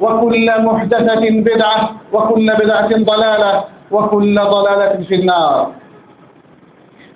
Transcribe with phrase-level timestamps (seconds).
[0.00, 5.70] وكل محدثة بدعة وكل بدعة ضلالة وكل ضلالة في النار.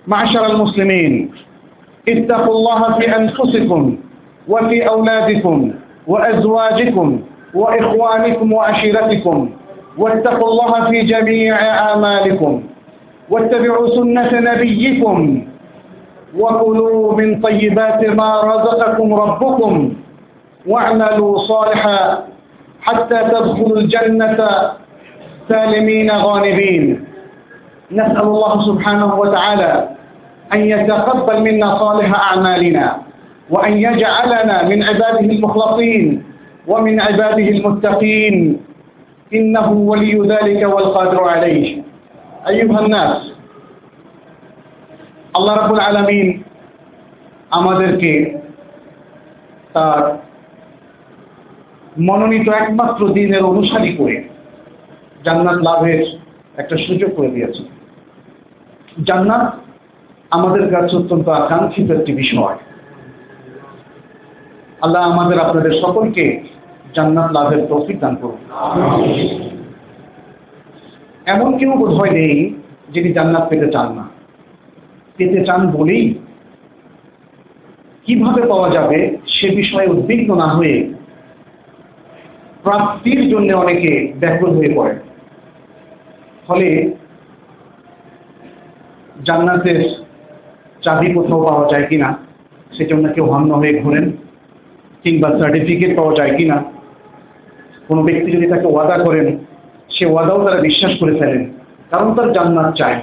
[0.06, 1.30] معشر المسلمين
[2.08, 3.96] اتقوا الله في أنفسكم
[4.48, 5.72] وفي أولادكم
[6.06, 7.20] وأزواجكم
[7.54, 9.50] وإخوانكم وعشيرتكم
[9.98, 12.62] واتقوا الله في جميع أعمالكم
[13.30, 15.42] واتبعوا سنة نبيكم
[16.38, 19.92] وكلوا من طيبات ما رزقكم ربكم
[20.66, 22.24] واعملوا صالحا.
[22.83, 24.37] حتى تدخلوا الجنة
[25.49, 27.03] سالمين غانبين
[27.91, 29.89] نسأل الله سبحانه وتعالى
[30.53, 32.97] أن يتقبل منا صالح أعمالنا
[33.49, 36.23] وأن يجعلنا من عباده المخلصين
[36.67, 38.57] ومن عباده المتقين
[39.33, 41.81] إنه ولي ذلك والقادر عليه
[42.47, 43.39] أيها الناس
[45.37, 46.27] আল্লাহ রাবুল আলমিন
[47.57, 48.11] আমাদেরকে
[49.75, 50.01] তার
[52.00, 54.24] মনোনীত একমাত্র দিনের অনুসারী করে
[55.24, 56.04] জান্নাত লাভের
[56.56, 57.62] একটা সুযোগ করে দিয়েছে।
[59.06, 59.60] জান্নাত
[60.30, 62.56] আমাদের কাছে অত্যন্ত আকাঙ্ক্ষিত একটি বিষয়।
[64.80, 66.44] আল্লাহ আমাদের আপনাদের সকলকে
[66.94, 68.40] জান্নাত লাভের তৌফিক দান করুন।
[71.26, 72.54] এমন কেউ বোধ হয় নেই
[72.92, 74.08] যিনি জান্নাত পেতে চান না।
[75.16, 76.14] পেতে চান বলেই
[78.06, 80.94] কীভাবে পাওয়া যাবে সে বিষয়ে উদ্বিগ্ন না হয়ে
[82.64, 84.94] প্রাপ্তির জন্য অনেকে ব্যাকুল হয়ে পড়ে
[86.46, 86.68] ফলে
[89.24, 89.80] জান্নাতের
[90.82, 92.08] চাবি কোথাও পাওয়া যায় কিনা
[92.72, 94.12] সেজন্য কেউ হন্য হয়ে ঘোরেন,
[95.02, 96.56] কিংবা সার্টিফিকেট পাওয়া যায় কিনা,
[97.88, 99.26] কোনো ব্যক্তি যদি তাকে ওয়াদা করেন,
[99.88, 101.42] সে ওয়াদাও তারা বিশ্বাস করে ফেলেন,
[101.90, 102.98] কারণ তার জান্নাত চায়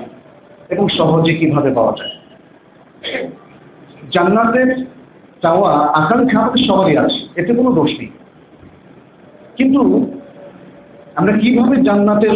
[0.69, 2.13] এবং সহজে কীভাবে পাওয়া যায়।
[4.13, 4.69] জান্নাতের
[5.41, 8.09] চাওয়া, আকাঙ্ক্ষা আমাদের সবারই আছে, এতে কোনো দোষ নেই।
[9.57, 9.81] কিন্তু
[11.19, 12.35] আমরা কীভাবে জান্নাতের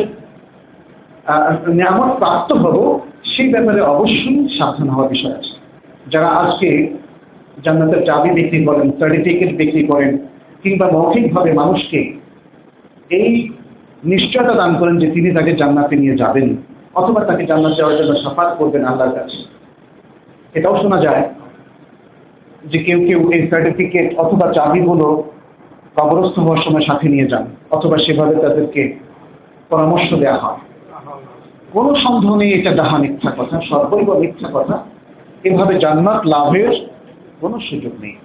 [1.78, 2.78] নিয়ামত প্রাপ্ত হব
[3.34, 5.54] সেই ব্যাপারে অবশ্যই সাবধান হওয়ার বিষয় আছে।
[6.12, 6.70] যারা আজকে
[7.66, 10.12] জান্নাতের চাবি বিক্রি করেন সার্টিফিকেট বিক্রি করেন,
[10.64, 12.00] কিংবা মৌখিকভাবে মানুষকে
[13.20, 13.30] এই
[14.12, 16.48] নিশ্চয়তা দান করেন যে তিনি তাকে জান্নাতে নিয়ে যাবেন,
[17.00, 19.38] অথবা তাকে জান্নাত যাওয়ার জন্য সাফাত করবেন আল্লাহর কাছে।
[20.58, 21.24] এটাও শোনা যায়
[22.72, 25.08] যে কেউ কেউ এই সার্টিফিকেট অথবা চাবিগুলো
[25.96, 29.00] কবরস্থ হওয়ার সময় সাথে নিয়ে যান, অথবা সেভাবে তাদেরকে
[29.70, 30.60] পরামর্শ দেওয়া হয়।
[31.72, 34.76] কোনো সন্দেহ নেই, এটা ডাহা মিথ্যা কথা, সর্বৈব মিথ্যা কথা।
[35.44, 36.74] এভাবে জান্নাত লাভের
[37.42, 38.16] কোনো সুযোগ নেই।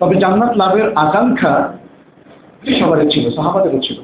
[0.00, 1.52] তবে জান্নাত লাভের আকাঙ্ক্ষা
[2.80, 3.98] সবারই ছিল, সাহাবাদেরও ছিল।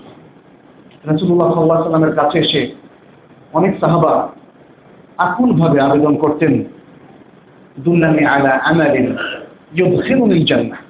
[1.04, 2.60] রাসুল্লাহ সাল্লাহ সাল্লামের কাছে এসে
[3.52, 4.28] অনেক সাহাবা
[5.18, 6.64] আকুলভাবে আবেদন করতেন
[7.84, 9.06] দুল্লামি আলা আমালিন
[9.76, 10.80] ইউদখিলুনিল জান্নাহ।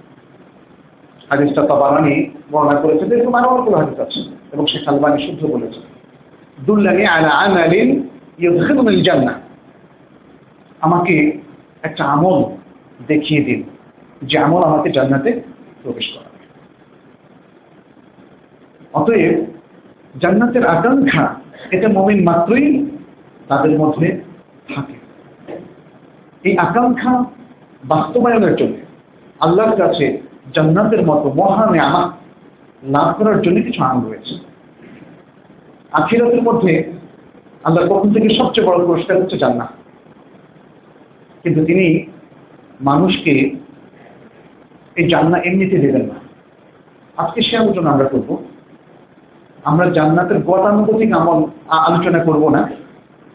[1.31, 2.15] হাদিসটা তাবারানি
[2.53, 4.21] বর্ণনা করেছে এরকম আরও অনেকগুলো হাদিস আছে
[4.53, 5.81] এবং শেখ আলবানি শুদ্ধ বলেছে।
[6.67, 7.89] দুল্লামি আলা আমালিন
[8.39, 9.37] ইউদখিলুনিল জান্নাহ
[10.81, 11.15] আমাকে
[11.83, 12.37] একটা আমল
[13.09, 13.61] দেখিয়ে দিন,
[14.23, 15.31] যে আমল আমাকে জান্নাতে
[15.83, 16.39] প্রবেশ করাবে।
[18.93, 19.37] অতএব
[20.23, 21.25] জান্নাতের আকাঙ্ক্ষা
[21.71, 22.67] এটা মমিন মাত্রই
[23.49, 24.09] তাদের মধ্যে
[24.75, 24.97] থাকে।
[26.45, 27.13] এই আকাঙ্ক্ষা
[27.85, 28.77] বাস্তবায়নের জন্য
[29.41, 30.07] আল্লাহর কাছে
[30.55, 32.13] জান্নাতের মতো মহা নেয়ামা
[32.83, 34.39] লাভ করার জন্য কিছু আইন রয়েছে
[35.93, 36.93] আখিরাতের মধ্যে
[37.65, 39.69] আল্লাহর পক্ষ থেকে সবচেয়ে বড় পুরস্কার হচ্ছে জান্নাত।
[41.43, 42.07] কিন্তু তিনি
[42.81, 43.57] মানুষকে
[44.97, 46.15] এই জান্নাত এমনিতে দেবেন না।
[47.17, 48.37] আজকে সে আলোচনা আমরা করব।
[49.65, 52.71] আমরা জান্নাতের গতানুগতিক আমল আলোচনা করব না।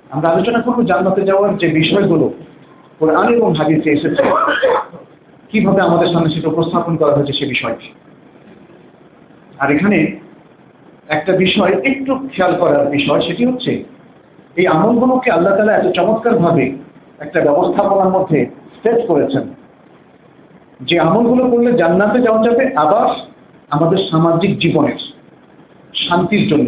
[0.10, 2.34] আমরা আলোচনা করব জান্নাতে যাওয়ার যে বিষয়গুলো
[3.00, 4.24] কোরআন এবং হাদিসে এসেছে।
[5.54, 7.88] কীভাবে আমাদের সামনে সেটা উপস্থাপন করা হয়েছে সে বিষয়টি।
[9.60, 10.18] আর এখানে
[11.08, 13.84] একটা বিষয় একটু খেয়াল করার বিষয়, সেটি হচ্ছে
[14.56, 16.72] এই আমলগুলোকে আল্লাহ তালা এত চমৎকারভাবে
[17.20, 18.46] একটা ব্যবস্থাপনার মধ্যে
[18.84, 19.44] সেট করেছেন
[20.82, 23.08] যে আমলগুলো করলে জান্নাতে যাওয়া যাবে আবার
[23.70, 25.00] আমাদের সামাজিক জীবনের
[25.96, 26.68] শান্তির জন্য,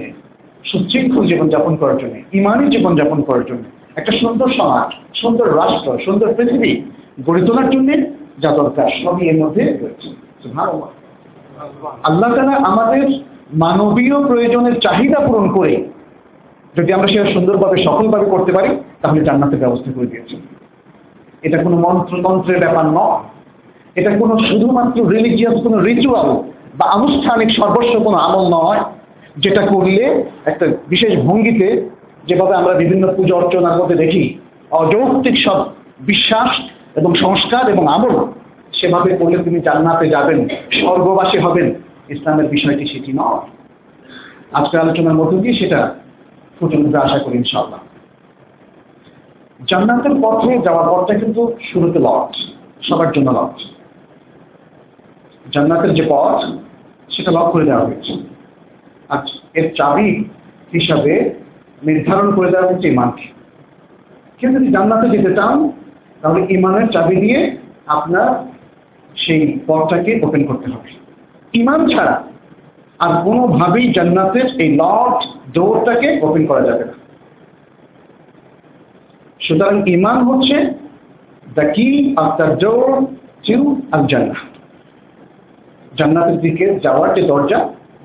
[0.66, 3.64] সুশৃঙ্খল জীবনযাপন করার জন্য, ইমানি জীবনযাপন করার জন্য,
[3.96, 4.90] একটা সুন্দর সমাজ,
[5.22, 6.82] সুন্দর রাষ্ট্র, সুন্দর পৃথিবী
[7.26, 7.90] গড়ে তোলার জন্য
[8.42, 9.64] যা দরকার, সবই এর মধ্যে
[12.08, 13.06] আল্লাহ তালা আমাদের
[13.64, 15.74] মানবীয় প্রয়োজনের চাহিদা পূরণ করে
[16.78, 18.70] যদি আমরা সেটা সুন্দরভাবে, সফলভাবে করতে পারি,
[19.02, 20.36] তাহলে জান্নাতের ব্যবস্থা করে দিয়েছে
[21.46, 23.20] এটা কোনো মন্ত্রতন্ত্রের ব্যাপার নয়।
[24.00, 26.30] এটা কোনো শুধুমাত্র রিলিজিয়াস কোনো রিচুয়াল
[26.80, 28.82] বা আনুষ্ঠানিক সর্বস্ব কোনো আমল নয়,
[29.44, 30.06] যেটা করলে
[30.52, 31.68] একটা বিশেষ ভঙ্গিতে
[32.28, 34.24] যেভাবে আমরা বিভিন্ন পুজো অর্চনার মধ্যে দেখি,
[34.82, 35.60] অযৌক্তিক সব
[36.10, 36.50] বিশ্বাস
[36.96, 38.26] এবং সংস্কার এবং আমল,
[38.74, 41.74] সেভাবে করলে তিনি জান্নাতে যাবেন, স্বর্গবাসী হবেন।
[42.10, 43.48] ইসলামের বিষয়টি সেটি নয়।
[44.54, 45.96] আজকের আলোচনার মধ্য দিয়ে সেটা
[46.60, 47.80] ফুটে উঠবে আশা করি ইনশাআল্লাহ।
[49.68, 52.36] জান্নাতের পথে যাওয়ার পথটা কিন্তু শুরুতে লট
[52.82, 53.62] সবার জন্য লট
[55.54, 56.46] জান্নাতের যে পথ,
[57.12, 58.14] সেটা লক করে দেওয়া হয়েছে।
[59.10, 59.18] আর
[59.54, 60.24] এর চাবি
[60.74, 61.34] হিসাবে
[61.84, 63.28] নির্ধারণ করে দেওয়া হচ্ছে ইমানকে।
[64.38, 65.72] কেউ যদি জান্নাতে যেতে চান
[66.26, 67.40] তাহলে ইমানের চাবি দিয়ে
[67.86, 68.30] আপনার
[69.16, 70.90] সেই পথটাকে ওপেন করতে হবে।
[71.54, 72.16] ইমান ছাড়া
[73.00, 75.18] আর কোনোভাবেই জান্নাতের এই লট
[75.54, 76.94] ডোরটাকে ওপেন করা যাবে না।
[79.40, 80.56] সুতরাং ইমান হচ্ছে
[81.56, 82.86] the key of the door
[83.48, 83.58] to
[83.92, 84.42] আল জান্নাহ
[85.98, 87.60] জান্নাতের দিকে যাওয়ার যে দরজা,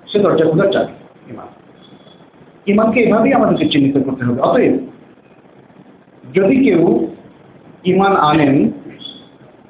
[0.06, 0.92] সে দরজা খোলার চাবি,
[1.30, 1.48] ইমান।
[2.66, 4.74] ইমানকে এভাবেই আমাদেরকে চিহ্নিত করতে হবে। অতএব
[6.34, 6.82] যদি কেউ
[7.84, 8.72] ইমান আনেন,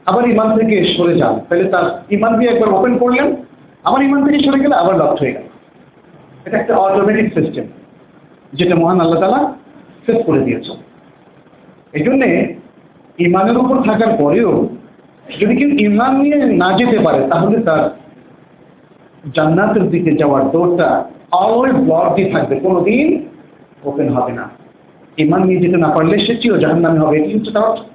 [0.06, 3.36] আবার ইমান থেকে সরে যান। তাহলে তার ইমান দিয়ে একবার ওপেন করলেন,
[3.84, 5.46] আবার ইমান থেকে সরে গেলে আবার লক হয়ে গেল।
[6.44, 7.64] এটা একটা অটোমেটিক সিস্টেম
[8.52, 9.54] যেটা মহান আল্লাহ তালা
[10.06, 10.72] সেট করে দিয়েছে
[11.92, 12.54] এই জন্যে
[13.18, 14.68] ইমানের উপর থাকার পরেও
[15.40, 17.90] যদি কেউ ইমান নিয়ে না যেতে পারে, তাহলে তার
[19.36, 23.26] জান্নাতের দিকে যাওয়ার দৌড়টা অলওয়েজ ব্লক দিয়ে থাকবে, কোনোদিন
[23.84, 24.50] ওপেন হবে না।
[25.16, 27.89] ইমান নিয়ে যেতে না পারলে সে চির জাহান্নামে হবে, এটি হচ্ছে তার।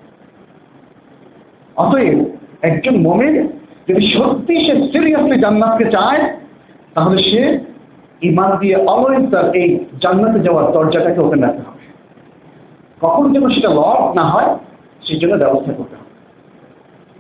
[1.75, 2.25] অতএব
[2.61, 3.47] একজন মোমেন
[3.89, 6.33] যদি সত্যি সে সিরিয়াসলি জান্নাতকে চায়,
[6.93, 7.59] তাহলে সে
[8.21, 11.83] ইমান দিয়ে অলওয়েজ তার এই জান্নাতে যাওয়ার দরজাটাকে ওপেন রাখতে হবে।
[13.01, 14.57] কখন যেন সেটা লক না হয়,
[15.01, 16.09] সেই জন্য ব্যবস্থা করতে হবে।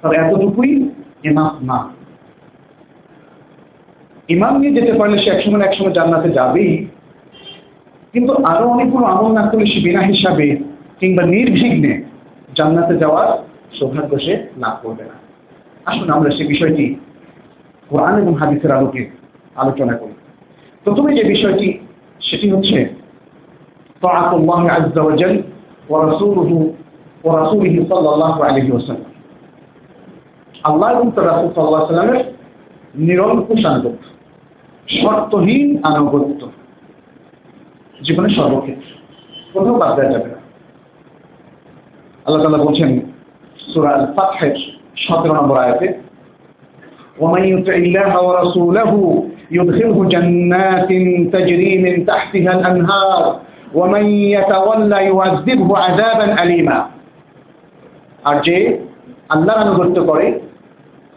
[0.01, 0.89] তবে এতটুকুই
[1.23, 1.89] এনাফ না।
[4.29, 6.87] ইমান নিয়ে যেতে পারলে সে একসময় একসময় জান্নাতে যাবেই।
[8.13, 10.57] কিন্তু আরও অনেকগুলো আমল না করলে সে বিনা হিসাবে
[10.99, 12.03] কিংবা নির্বিঘ্নে
[12.55, 13.44] জান্নাতে যাওয়ার
[13.79, 15.13] সৌভাগ্য সে লাভ করবে না।
[15.85, 16.95] আসুন আমরা সে বিষয়টি
[17.89, 19.09] কোরআন এবং হাদিসের আলোকে
[19.55, 20.13] আলোচনা করি।
[20.83, 21.79] প্রথমে যে বিষয়টি,
[22.21, 23.05] সেটি হচ্ছে
[30.63, 31.11] আল্লাহ এবং
[32.95, 34.09] নিরঙ্কুশ আনুগত্য,
[35.01, 36.51] শর্তহীন আনুগত্য
[38.03, 38.95] জীবনের সর্বক্ষেত্রে।
[39.53, 40.35] কোথাও বাদ দেওয়া যাবে না।
[42.25, 42.99] আল্লাহ তাআলা বলছেন
[43.70, 44.56] সূরা আল ফাতহের
[45.04, 45.88] 17 নম্বর আয়াতে
[47.20, 48.92] ومن يطع الله ورسوله
[49.50, 50.90] يدخله جنات
[51.32, 53.22] تجري من تحتها الأنهار
[53.74, 56.78] ومن يتولى يعذبه عذابا أليما
[58.24, 58.56] আর যে
[59.28, 60.26] আল্লাহর আনুগত্য করে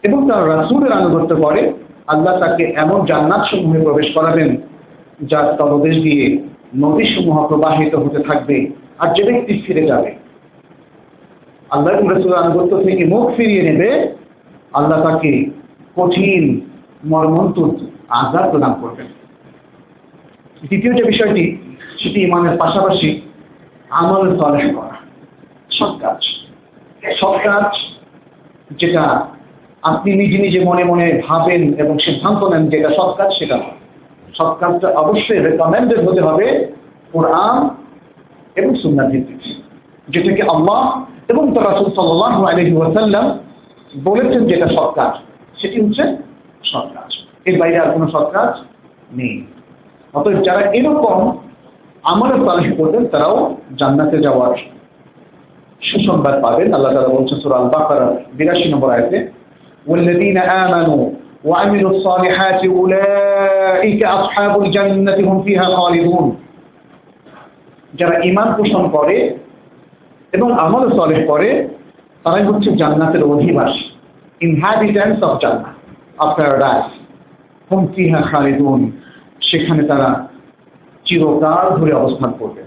[0.02, 1.62] এবং তার রাসূলের আনুগত্য করে
[2.06, 4.48] আল্লাহ তাকে এমন জান্নাত সমূহে প্রবেশ করাবেন
[5.20, 6.24] যার তলদেশ দিয়ে
[6.76, 8.56] নদী সমূহ প্রবাহিত হতে থাকবে
[8.98, 10.10] আর যে ব্যক্তি ফিরে যাবে
[11.69, 14.15] আল্লাহ এবং রাসূলের আনুগত্য থেকে মুখ ফিরিয়ে নেবে,
[14.73, 15.49] আল্লাহ তাকে
[15.95, 16.61] কঠিন
[17.05, 17.75] মর্মন্তুদ
[18.09, 19.05] আজাদ প্রদান করবেন।
[20.67, 21.57] দ্বিতীয় যে বিষয়টি,
[22.03, 23.21] সেটি ইমানের পাশাপাশি
[23.89, 24.95] আমল তলেহ করা।
[25.71, 26.17] সব কাজ।
[27.19, 27.77] সব কাজ
[28.77, 29.25] যেটা
[29.81, 33.59] আপনি নিজে নিজে মনে মনে ভাবেন এবং সিদ্ধান্ত নেন যেটা সৎ কাজ, সেটা।
[34.33, 36.65] সৎ কাজটা অবশ্যই রেকমেন্ডেড হতে হবে
[37.11, 37.69] কোরআন
[38.55, 39.55] এবং সুন্নাহ ভিত্তিক।
[40.07, 43.24] যেটাকে আল্লাহ এবং তার রাসূল সাল্লাল্লাহু আলাইহি ওয়াসাল্লাম
[44.04, 45.12] বলেছেন যেটা সৎ কাজ
[45.58, 46.04] সেটি হচ্ছে
[46.64, 47.10] সৎ কাজ
[47.44, 48.52] এর বাইরে আর কোনো সৎ কাজ
[49.12, 49.36] নেই
[50.14, 51.18] অতএব যারা এরকম
[52.04, 53.36] আমলে সালেহ করবেন তারাও
[53.78, 54.52] জান্নাতে যাওয়ার
[55.82, 58.06] সুসংবাদ পাবেন আল্লাহ তাআলা বলছেন সূরা আল বাকারা
[58.38, 59.18] 82 নম্বর আয়াতে
[59.86, 61.02] والذين آمنوا
[61.44, 66.26] وعملوا الصالحات أولئك أصحاب الجنة هم فيها خالدون
[67.92, 69.16] যারা ঈমান পোষণ করে
[70.33, 71.49] এবং আমল সালেহ করে
[72.23, 73.83] তারাই হচ্ছে জান্নাতের অধিবাসী
[74.41, 75.75] ইনহ্যাবিটেন্টস অফ জান্নাত
[76.17, 76.87] অফ প্যারাডাইস
[77.69, 78.81] হুম ফিহা খালিদুন,
[79.41, 80.09] সেখানে তারা
[81.05, 82.61] চিরকাল ধরে অবস্থান করবে।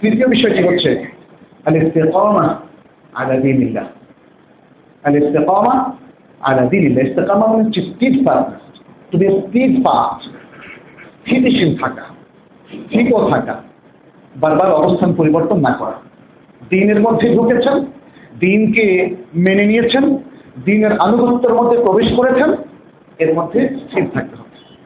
[0.00, 0.90] তৃতীয় বিষয়টি হচ্ছে
[1.66, 2.44] আল ইস্তেকামা
[3.12, 3.86] আলা দীনিল্লাহ।
[5.04, 5.74] আল ইস্তেকামা
[7.06, 8.62] ইস্তেকামা মানে হচ্ছে স্টিডফাস্টনেস
[9.10, 10.22] টু বি স্টিডফাস্ট
[11.20, 12.04] স্থিতিশীল থাকা,
[12.70, 13.54] স্থিত থাকা,
[14.36, 15.96] বারবার অবস্থান পরিবর্তন না করা।
[16.68, 17.84] দিনের মধ্যে ঢুকেছেন,
[18.40, 20.18] দিনকে মেনে নিয়েছেন,
[20.64, 22.54] দিনের আনুগত্যের মধ্যে প্রবেশ করেছেন,
[23.18, 24.76] এর মধ্যে স্থির থাকতে হবে।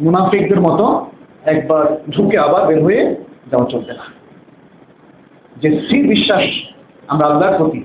[0.00, 1.06] মুনাফিকদের মতো
[1.44, 3.16] একবার ঢুকে আবার বের হয়ে
[3.50, 4.02] যাওয়া চলবে না।
[5.56, 6.44] যে স্থির বিশ্বাস
[7.08, 7.84] আমরা আল্লাহর প্রতি,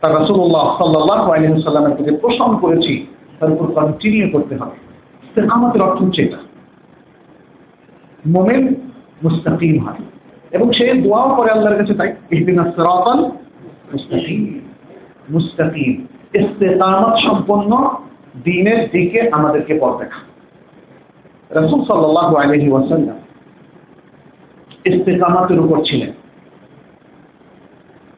[0.00, 3.06] তার রাসুল্লাহ সাল্লাহ আলহিহাল্লামের প্রতি পোষণ করেছি,
[3.40, 4.88] তার উপর কন্টিনিউ করতে হবে।
[5.50, 6.36] আমাদের অর্থ হচ্ছে এটা।
[8.26, 8.74] মোমেন
[9.22, 10.17] মুস্তাকিম হয়।
[10.50, 13.24] এবং সে দোয়াও করে আল্লাহর কাছে তাই, ইহদিনা সিরাতাল
[13.92, 14.60] মুস্তাকিম।
[15.30, 17.90] মুস্তাকিম। ইস্তেকামত সম্পন্ন
[18.44, 20.20] দিনের দিকে আমাদেরকে পথ দেখা
[21.50, 23.16] রাসূল সাল্লাল্লাহু আলাইহি ওয়াসাল্লাম
[24.84, 26.12] ইস্তেকামতের উপর ছিলেন।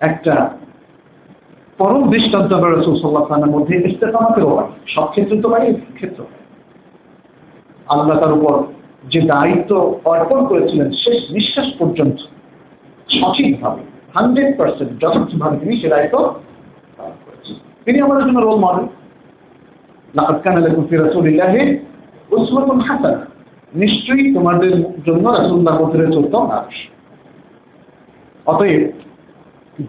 [0.01, 0.51] একটা
[1.79, 6.25] পরম দৃষ্টান্ত আমরা রসুল সাল্লাহ সাল্লামের মধ্যে ইস্তেকামতের ওপর সব ক্ষেত্রে তো পাই ক্ষেত্র।
[7.89, 8.63] আল্লাহ তার উপর
[9.11, 12.19] যে দায়িত্ব অর্পণ করেছিলেন শেষ নিঃশ্বাস পর্যন্ত
[13.09, 13.83] সঠিকভাবে
[14.14, 16.35] হান্ড্রেড পার্সেন্ট যথার্থভাবে তিনি সে দায়িত্ব
[17.85, 18.87] তিনি আমাদের জন্য রোল মডেল
[21.05, 21.79] রাসূলিল্লাহি
[22.31, 22.81] উসওয়াতুন
[23.75, 26.79] নিশ্চয়ই তোমাদের জন্য রাসূলুল্লাহ বলতে চলতো আদর্শ
[28.47, 28.93] অতএব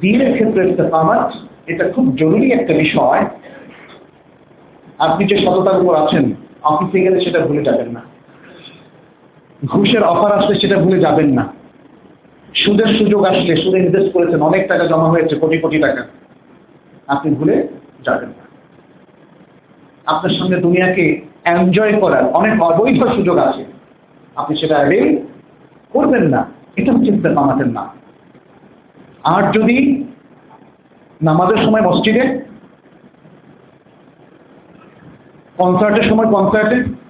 [0.02, 1.32] দিনের ক্ষেত্রে ইস্তেকামাত,
[1.68, 3.26] এটা খুব জরুরি একটা বিষয়।
[4.98, 8.11] আপনি যে সততার উপর আছেন অফিসে গেলে সেটা ভুলে যাবেন না।
[9.66, 11.54] ঘুষের অফার আসলে সেটা ভুলে যাবেন না।
[12.56, 16.08] সুদের সুযোগ আসলে, সুদে ইনভেস্ট করেছেন, অনেক টাকা জমা হয়েছে, কোটি কোটি টাকা।
[17.08, 17.68] আপনি ভুলে
[18.06, 18.44] যাবেন না।
[20.06, 23.66] আপনার সঙ্গে দুনিয়াকে এনজয় করার অনেক অবৈধ সুযোগ আছে।
[24.36, 25.18] আপনি সেটা অ্যাভেল
[25.90, 27.94] করবেন না। এটা হচ্ছে আমাদের না
[29.24, 30.04] আর যদি
[31.22, 32.40] নামাজের সময় মসজিদে
[35.58, 37.01] কনসার্টের সময় কনসার্টে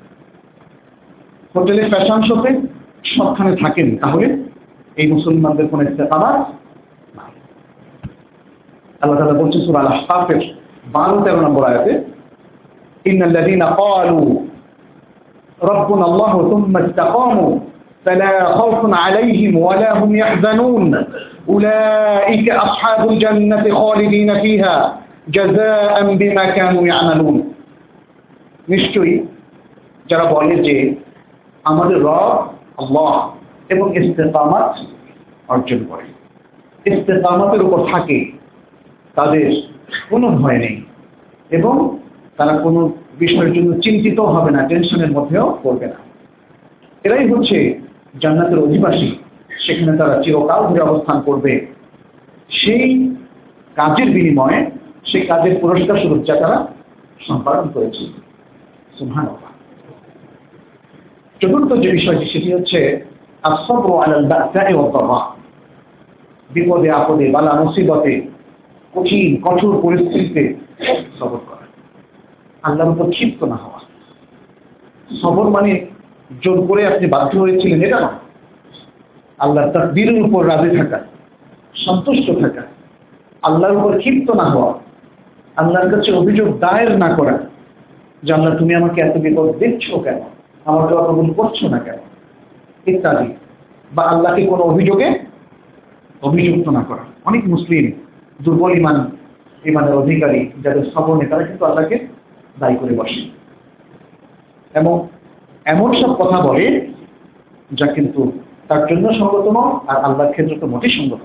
[1.55, 2.51] হোটেলে ফ্যাশন শোতে
[3.15, 4.27] সবখানে থাকেন তাহলে
[4.97, 6.39] এই মুসলমানদের কোনো ইস্তেকামাত
[7.19, 7.33] নাই
[9.01, 10.41] আল্লাহ তাআলা বলছে সূরা আল আহকাফের
[10.93, 11.93] 12 13 নম্বর আয়াতে
[13.05, 14.23] ইন্নাল লাযীনা ক্বালু
[15.63, 17.53] ربنا الله ثم استقاموا
[18.07, 20.85] فلا خوف عليهم ولا هم يحزنون
[21.49, 24.77] أولئك أصحاب الجنة خالدين فيها
[25.29, 27.37] جزاء بما كانوا يعملون
[28.69, 29.15] নিশ্চয়ই
[30.11, 30.77] যারা বলে যে
[31.64, 33.32] আমাদের রব, আল্লাহ
[33.70, 34.80] এবং ইস্তেকামাত
[35.48, 36.06] অর্জন করে।
[36.96, 38.32] ইস্তেকামাতের উপর থাকে
[39.16, 39.52] তাদের
[40.10, 40.82] কোনো ভয় নেই
[41.50, 41.98] এবং
[42.38, 46.00] তারা কোনো বিষয়ের জন্য চিন্তিত হবে না, টেনশনের মধ্যেও পড়বে না।
[47.04, 47.80] এরাই হচ্ছে
[48.22, 49.16] জান্নাতের অধিবাসী,
[49.68, 51.68] সেখানে তারা চিরকাল ধরে অবস্থান করবে।
[52.50, 53.16] সেই
[53.76, 54.72] কাজের বিনিময়ে,
[55.06, 56.68] সেই কাজের পুরস্কার যা তারা
[57.28, 58.06] সম্পাদন করেছে।
[59.00, 59.28] সুহান
[61.42, 62.80] চতুর্থ যে বিষয়টি, সেটি হচ্ছে
[66.50, 68.14] বিপদে, আপদে, বালা মুসিবতে,
[68.94, 70.44] কঠিন, কঠোর পরিস্থিতিতে
[71.20, 71.66] সবর করা।
[72.64, 73.80] আল্লাহর উপর ক্ষিপ্ত না হওয়া।
[75.22, 75.72] সবর মানে
[76.44, 78.12] জোর করে আপনি বাধ্য হয়েছিলেন, এটা না
[79.40, 81.00] আল্লাহর তাকদীরের উপর রাজি থাকা,
[81.86, 82.64] সন্তুষ্ট থাকা,
[83.42, 84.72] আল্লাহর উপর ক্ষিপ্ত না হওয়া,
[85.56, 87.36] আল্লাহর কাছে অভিযোগ দায়ের না করা,
[88.24, 90.20] যে আল্লাহ তুমি আমাকে এত বিপদ দিচ্ছ কেন?
[90.66, 91.96] আমাকে কবুল করছ না কেন?
[92.88, 93.34] ইত্যাদি।
[93.96, 95.20] বা আল্লাহকে কোনো অভিযোগে
[96.22, 97.92] অভিযুক্ত না করা। অনেক মুসলিম
[98.44, 99.12] দুর্বল ইমান,
[99.66, 100.84] ইমানের অধিকারী, যাদের
[101.16, 102.08] নেই, তারা কিন্তু আল্লাহকে
[102.60, 103.30] দায়ী করে বসে।
[104.74, 105.08] এবং
[105.66, 106.88] এমন সব কথা বলে
[107.74, 108.32] যা কিন্তু
[108.68, 111.20] তার জন্য সঙ্গত নয় আর আল্লাহর ক্ষেত্রে তো মোটেই সঙ্গত।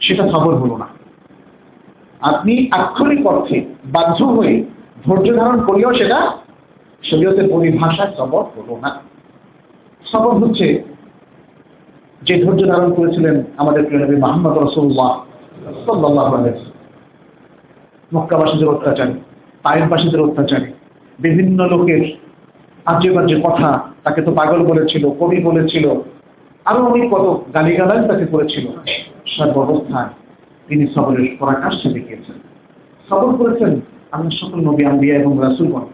[0.00, 0.86] সেটা সবর হলো না।
[2.20, 4.64] আপনি আক্ষরিক অর্থে বাধ্য হয়ে
[5.06, 6.39] ধৈর্য ধারণ করলেও সেটা
[7.08, 8.90] শরীয়তের পরিভাষায় সবর হলো না।
[10.12, 10.66] সবর হচ্ছে
[12.22, 15.10] যে ধৈর্য ধারণ করেছিলেন আমাদের প্রিয় নবী মোহাম্মদ রসুল্লাহ
[15.86, 16.26] সাল্লাহ
[18.14, 19.14] মক্কাবাসীদের অত্যাচারে
[19.62, 20.68] পায়েরবাসীদের অত্যাচারে,
[21.18, 22.02] বিভিন্ন লোকের
[23.14, 23.68] বাজে কথা
[24.04, 25.86] তাকে তো পাগল বলেছিল, কবি বলেছিল,
[26.64, 28.66] আরও অনেক কত গালিগালাজ তাকে করেছিল।
[29.26, 30.10] সর্বাবস্থায়
[30.68, 32.36] তিনি সবরের পরাকাষ্ঠা দেখিয়েছেন।
[33.08, 33.72] সবর করেছেন
[34.12, 35.86] আল্লাহ সকল নবী, আম্বিয়া এবং রাসুলগণ।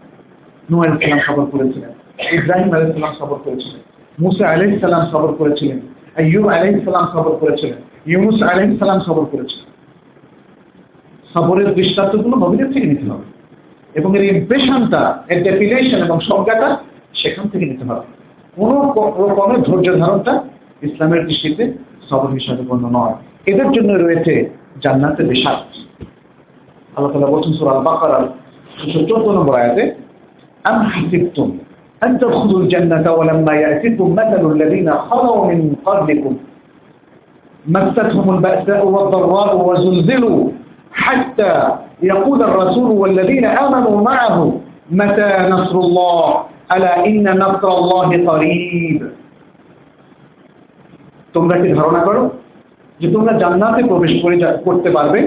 [0.69, 1.91] নূহ আলাইহিস সবর করেছিলেন,
[2.37, 3.81] ইব্রাহিম আলাইহিস সালাম সবর করেছিলেন,
[4.17, 5.79] মুসা আলাইহিস সালাম সবর করেছিলেন,
[6.19, 7.79] আইয়ুব আলাইহিস সালাম সবর করেছিলেন,
[8.11, 9.67] ইউনুস আলাইহিস সালাম সবর করেছিলেন।
[11.33, 13.25] সবরের দৃষ্টান্তগুলো নবীদের থেকে নিতে হবে
[13.95, 16.69] এবং এর ইমপ্রেশনটা এর ডেফিনেশন এবং সংজ্ঞাটা
[17.21, 18.05] সেখান থেকে নিতে হবে।
[18.57, 18.75] কোনো
[19.21, 20.33] রকমের ধৈর্য ধারণটা
[20.87, 21.63] ইসলামের দৃষ্টিতে
[22.09, 23.15] সবর হিসাবে গণ্য নয়।
[23.51, 24.33] এদের জন্য রয়েছে
[24.83, 25.57] জান্নাতের বিশাল
[26.95, 28.25] আল্লাহ তালা বলছেন সুরাল বাকারার
[28.79, 29.83] দুশো চোদ্দ নম্বর আয়াতে
[30.66, 31.48] أم حسبتم
[32.02, 36.32] أن تدخلوا الجنة ولما يأتكم مثل الذين خلوا من قبلكم
[37.66, 40.40] مستهم البأساء والضراء وزلزلوا
[40.92, 41.52] حتى
[42.02, 44.36] يقول الرسول والذين آمنوا معه
[44.90, 46.24] متى نصر الله
[46.72, 48.98] ألا إن نصر الله قريب
[51.34, 52.22] তোমরা কি ধারণা করো
[53.00, 55.20] যে তোমরা জান্নাতে প্রবেশ করে যা- করতে পারবে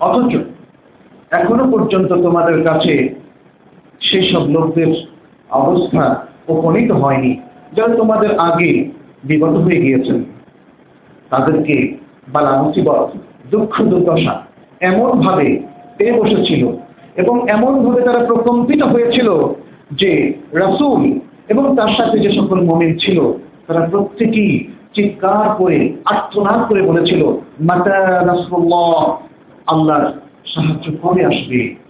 [0.00, 0.32] অথচ
[1.30, 2.94] এখনো পর্যন্ত তোমাদের কাছে
[4.01, 4.93] সেই সব লোকদের
[5.49, 7.37] অবস্থা উপনীত হয়নি,
[7.73, 8.89] যারা তোমাদের আগে
[9.23, 10.23] বিগত হয়ে গিয়েছেন।
[11.29, 13.09] তাদেরকে বালা মুসিবত,
[13.51, 14.41] দুঃখ, দুর্দশা
[14.81, 15.63] এমনভাবে
[15.97, 16.67] পেয়ে বসেছিল
[17.15, 19.29] এবং এমনভাবে তারা প্রকম্পিত হয়েছিল
[19.91, 23.19] যে রাসূল এবং তার সাথে যে সকল মমিন ছিল,
[23.67, 27.25] তারা প্রত্যেকেই চিৎকার করে, আর্তনাদ করে বলেছিল,
[27.59, 29.17] মাতা নাসরুল্লাহ
[29.67, 30.05] আল্লাহর
[30.45, 31.80] সাহায্য কবে আসবে?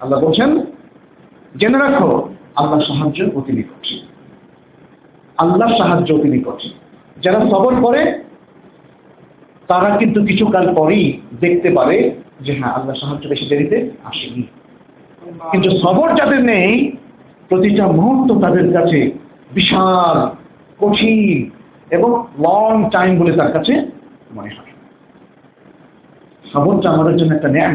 [0.00, 0.60] আল্লাহ বলছেন,
[1.58, 3.84] জেনে রাখো আল্লাহ সাহায্য অতি নিকট।
[5.38, 6.60] আল্লাহ সাহায্য অতি নিকট।
[7.22, 8.22] যারা সবর করে,
[9.68, 14.42] তারা কিন্তু কিছুকাল পরেই দেখতে পারে যে হ্যাঁ আল্লাহ সাহায্য বেশি দেরিতে আসেনি।
[15.52, 16.92] কিন্তু সবর যাদের নেই,
[17.48, 19.10] প্রতিটা মুহূর্ত তাদের কাছে
[19.52, 20.30] বিশাল,
[20.78, 21.50] কঠিন
[21.90, 23.72] এবং লং টাইম বলে তার কাছে
[24.34, 24.69] মনে হয়।
[26.52, 27.74] সবরটা আমাদের জন্য একটা ন্যায়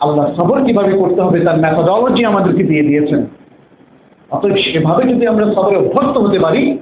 [0.00, 3.26] আল্লাহ সবর কীভাবে করতে হবে তার ম্যাথোডলজি আমাদেরকে দিয়ে দিয়েছেন।
[4.30, 6.78] অতএব সেভাবে যদি আমরা সবরে অভ্যস্ত হতে পারি,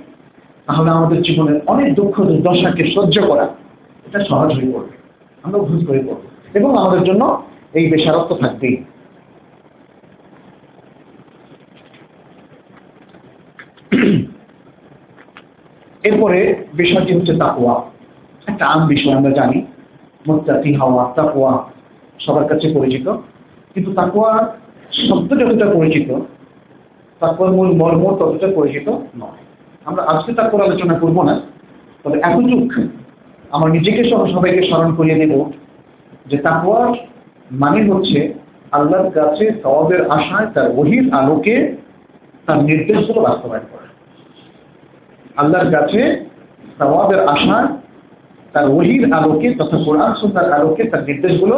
[0.67, 3.43] তাহলে আমাদের জীবনের অনেক দুঃখ দুর্দশাকে সহ্য করা
[4.07, 4.97] এটা সহজ হয়ে পড়বে।
[5.43, 6.21] আমরা অভ্যস্ত হয়ে পড়ব।
[6.55, 8.85] এবং আমাদের জন্য এই বেসারত্ব থাকবেই।
[16.03, 17.83] এরপরে বিষয়টি হচ্ছে তাকুয়া
[18.47, 19.67] একটা আম বিষয় আমরা জানি।
[20.27, 21.53] মোত্তাকি হাওয়া তাকুয়া
[22.21, 23.07] সবার কাছে পরিচিত।
[23.75, 24.31] কিন্তু তাকুয়া
[25.09, 26.09] শব্দ যতটা পরিচিত,
[27.21, 29.41] তাকুয়ার মূল মর্ম ততটা পরিচিত নয়।
[29.85, 31.35] আমরা আজকে তাকুয়ার আলোচনা করব না,
[32.05, 32.73] তবে এতটুক
[33.51, 35.33] আমার নিজেকে সহ সবাইকে স্মরণ করিয়ে দেব
[36.27, 36.91] যে তাকুয়ার
[37.51, 38.19] মানে হচ্ছে
[38.73, 41.77] আল্লাহর কাছে সওয়াবের আশায় তার ওহির আলোকে
[42.47, 43.89] তার নির্দেশগুলো বাস্তবায়ন করা।
[45.37, 46.01] আল্লাহর কাছে
[46.79, 47.69] সওয়াবের আশায়
[48.53, 51.57] তার ওহির আলোকে তথা কোরআন সুন্নার আলোকে তার নির্দেশগুলো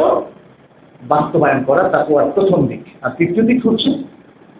[1.07, 3.89] বাস্তবায়ন করা তাকুয়ার প্রথম দিক। আর তৃতীয় দিক হচ্ছে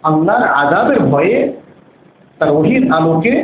[0.02, 1.38] আল্লাহর আজাবের ভয়ে
[2.38, 3.34] তার ওহির আলোকে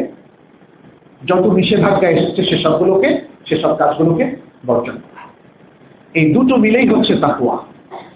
[1.29, 3.09] যত নিষেধাজ্ঞা এসেছে সেসবগুলোকে
[3.49, 4.25] সেসব কাজগুলোকে
[4.67, 5.23] বর্জন করা।
[6.15, 7.57] এই দুটো মিলেই হচ্ছে তাকুয়া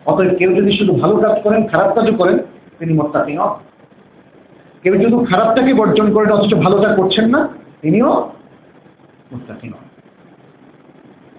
[0.06, 2.36] অতএব কেউ যদি শুধু ভালো কাজ করেন, খারাপ কাজও করেন,
[2.78, 3.52] তিনি মোত্তাকি নন।
[4.82, 7.40] কেউ যদি খারাপটাকে বর্জন করেন, অথচ ভালোটা করছেন না,
[7.82, 8.10] তিনিও
[9.32, 9.84] মোত্তাকি নন।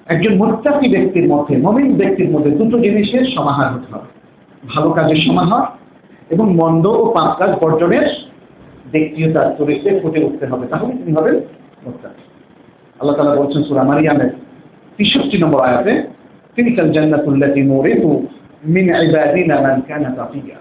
[0.08, 4.10] একজন মোত্তাকি ব্যক্তির মধ্যে, মমিন ব্যক্তির মধ্যে দুটো জিনিসের সমাহার হতে হবে।
[4.76, 5.66] ভালো কাজের সমাহার
[6.30, 8.08] এবং মন্দ ও পাপ কাজ বর্জনের
[8.92, 11.36] ব্যক্তিও তার চরিত্রে ফুটে উঠতে হবে। তাহলে তিনি হবেন
[11.86, 12.24] মোত্তাকি।
[13.00, 14.30] আল্লাহ তালা বলছেন সুরা মারিয়ামের
[14.98, 15.94] তেষট্টি নম্বর আয়াতে
[16.56, 18.28] তিনি কাল জান্নাতুল্লাতি মুরিদু
[18.66, 20.58] মিন ইবাদিনা মান কানা তাকিয়া।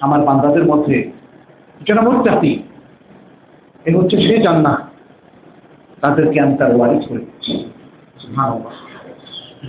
[0.00, 1.10] আমার বান্দাদের মধ্যে
[1.88, 2.62] যারা মোত্তাকি,
[3.84, 4.82] এ হচ্ছে সে জান্নাত,
[6.00, 7.70] তাদেরকে আমি তার ওয়ারিস করে দিচ্ছি।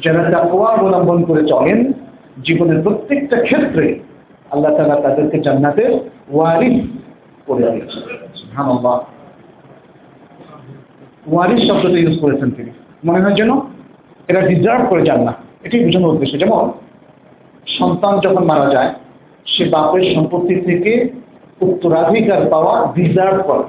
[0.04, 1.94] যারা তাকওয়া অবলম্বন করে চলেন,
[2.44, 4.00] জীবনের প্রত্যেকটা ক্ষেত্রে
[4.52, 5.92] আল্লাহ তাআলা তাদেরকে জান্নাতের
[6.32, 6.84] ওয়ারিস
[7.48, 8.02] করে দিয়েছেন।
[8.36, 9.00] সুবহানাল্লাহ।
[11.34, 12.70] ওয়ারিস শব্দটা ইউজ করেছেন তিনি।
[13.06, 13.60] মনে হয় যেন
[14.28, 16.72] এরা ডিজার্ভ করে যান না এটি বোঝানোর উদ্দেশ্য। যেমন,
[17.68, 18.94] সন্তান যখন মারা যায়,
[19.46, 21.10] সে বাপের সম্পত্তি থেকে
[21.62, 23.64] উত্তরাধিকার পাওয়া ডিজার্ভ করে।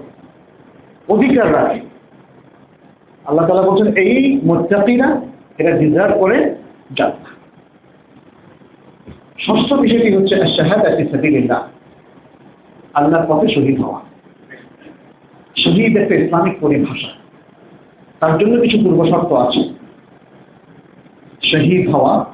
[1.15, 1.86] অধিকার রাখে।
[3.27, 5.21] আল্লাহ তালা বলছেন, এই মোত্তাকিরা,
[5.59, 6.39] এরা ডিজার্ভ করে
[6.99, 7.11] না
[9.41, 10.83] ষষ্ঠ বিষয়টি হচ্ছে শাহাদ
[12.95, 14.01] আল্লাহর পথে শহীদ হওয়া।
[15.57, 17.11] শহীদ একটা ইসলামিক পরিভাষা।
[18.21, 19.63] তার জন্য কিছু পূর্ব শর্ত আছে।
[21.43, 22.27] শহীদ হওয়া,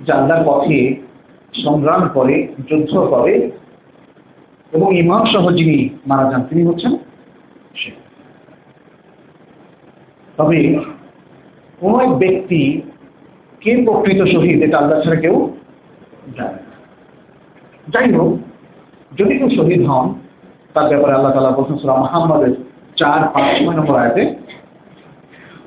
[0.00, 0.96] যে আল্লাহর পথে
[1.64, 2.36] সংগ্রাম করে,
[2.70, 3.50] যুদ্ধ করে,
[4.72, 6.96] এবং ইমাম সহ যিনি মারা যান, তিনি হচ্ছেন
[7.74, 7.90] সে
[10.37, 10.59] তবে
[11.81, 12.61] কোন এক ব্যক্তি
[13.61, 15.35] কে প্রকৃত শহীদ এটা আল্লাহ ছাড়া কেউ
[16.37, 16.75] জানে না।
[17.87, 18.31] যাই হোক
[19.17, 20.05] যদি কেউ শহীদ হন
[20.73, 22.53] তার ব্যাপারে আল্লাহ তালা বলছেন সুরা মোহাম্মদের
[22.95, 24.23] চার পাঁচ ছয় নম্বর আয়াতে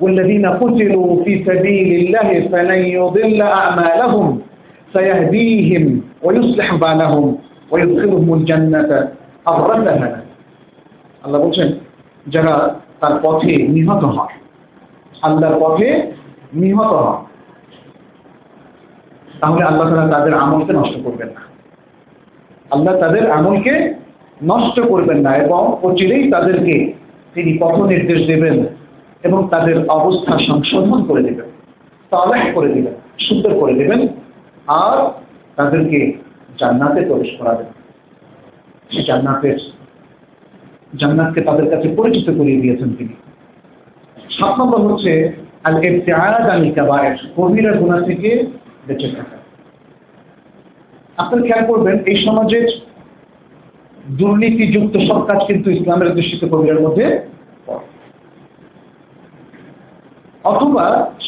[0.01, 4.27] والذين قتلوا في سبيل الله فلن يضل أعمالهم
[4.93, 7.25] سيهديهم ويصلح بالهم
[7.71, 8.91] ويدخلهم الجنة
[9.47, 10.09] أرسلها
[11.23, 11.69] আল্লাহ বলছেন
[12.27, 12.55] যারা
[12.99, 14.35] তার পথে নিহত হয়
[15.22, 15.88] আল্লাহর পথে
[16.54, 17.20] নিহত হয়
[19.40, 21.42] তাহলে আল্লাহ তারা তাদের আমলকে নষ্ট করবেন না।
[22.70, 23.94] আল্লাহ তাদের আমলকে
[24.42, 26.92] নষ্ট করবেন না এবং অচিরেই তাদেরকে
[27.34, 28.66] তিনি পথ নির্দেশ দেবেন
[29.22, 31.48] এবং তাদের অবস্থা সংশোধন করে দেবেন
[32.10, 34.08] তালাহ করে দেবেন, সুন্দর করে দেবেন
[34.66, 34.98] আর
[35.56, 36.12] তাদেরকে
[36.58, 37.66] জান্নাতে প্রবেশ করাবেন।
[38.90, 39.58] সে জান্নাতের
[40.98, 43.14] জান্নাতকে তাদের কাছে পরিচিত করিয়ে দিয়েছেন তিনি।
[44.36, 45.12] সাত নম্বর হচ্ছে
[48.08, 48.30] থেকে
[48.86, 49.36] বেঁচে থাকা।
[51.46, 52.66] খেয়াল করবেন, এই সমাজের
[54.20, 56.14] দুর্নীতিযুক্ত সব কাজ কিন্তু ইসলামের
[56.84, 57.06] মধ্যে
[60.44, 60.84] অথবা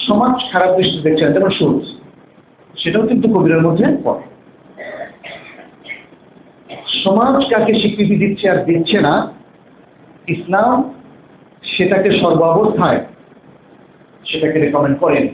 [0.06, 1.78] সমাজ খারাপ দৃষ্টি দেখছে যেমন সুদ
[2.80, 4.24] সেটাও কিন্তু কবিরার মধ্যে পড়ে।
[7.04, 9.14] সমাজ কাকে স্বীকৃতি দিচ্ছে আর দিচ্ছে না,
[10.34, 10.76] ইসলাম
[11.62, 13.04] সেটাকে সর্বাবস্থায়
[14.24, 15.28] সেটাকে রেকমেন্ড করেন।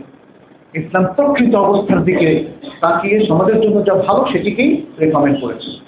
[0.74, 2.46] ইসলাম প্রকৃত অবস্থার দিকে
[2.80, 5.80] তাকিয়ে সমাজের জন্য যা ভালো সেটিকেই রেকমেন্ড করেছে।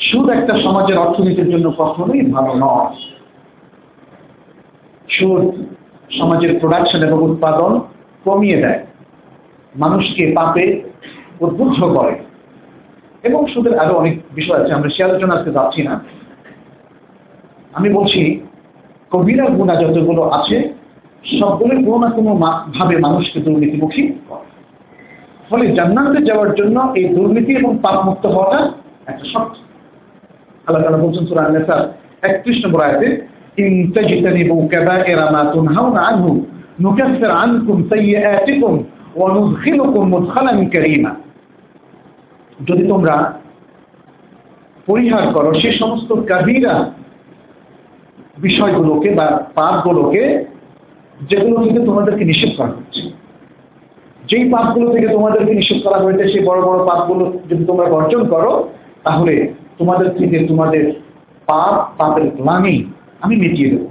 [0.00, 2.94] সুদ একটা সমাজের অর্থনীতির জন্য কখনোই ভালো নয়।
[5.08, 5.64] সুদ
[6.18, 7.80] সমাজের প্রোডাকশন এবং উৎপাদন
[8.24, 8.86] কমিয়ে দেয়।
[9.76, 10.82] মানুষকে পাপে
[11.40, 12.16] উদ্বুদ্ধ করে।
[13.22, 16.00] এবং সুদের আরও অনেক বিষয় আছে, আমরা সে আলোচনা আজকে যাচ্ছি না।
[17.72, 18.40] আমি বলছি
[19.10, 20.72] কবিরা গুণা যতগুলো আছে,
[21.40, 22.34] সবগুলো কোনো না কোনো
[22.78, 24.12] ভাবে মানুষকে দুর্নীতিমুখী
[25.50, 28.70] ফলে জান্নাতে যাওয়ার জন্য এই দুর্নীতি এবং পাপ মুক্ত হওয়াটা
[29.06, 29.54] একটা শর্ত।
[30.66, 31.88] আল্লাহ তাআলা বলছেন সূরা আন-নিসা
[32.22, 36.46] 31 নম্বর আয়াতে, ইন তাজতানিবু কাবাইরা মা তুনহাউনা আনহু,
[36.82, 38.84] নুকাফির আনকুম সাইয়্যাতিকুম
[39.16, 41.10] ওয়া নুদখিলুকুম মুদখালান কারীমা।
[42.68, 43.32] যদি তোমরা
[44.86, 46.99] পরিহার করো, সে সমস্ত কাবিরা
[48.38, 50.44] বিষয়গুলোকে বা পাপগুলোকে
[51.28, 53.02] যেগুলো থেকে তোমাদেরকে নিষেধ করা হচ্ছে।
[54.28, 58.68] যেই পাপগুলো থেকে তোমাদেরকে নিষেধ করা হয়েছে, সেই বড় বড় পাপগুলো যদি তোমরা বর্জন করো,
[59.04, 60.92] তাহলে তোমাদের থেকে তোমাদের
[61.46, 62.84] পাপ, পাপের গ্লানি
[63.20, 63.88] আমি মিটিয়ে দেবো।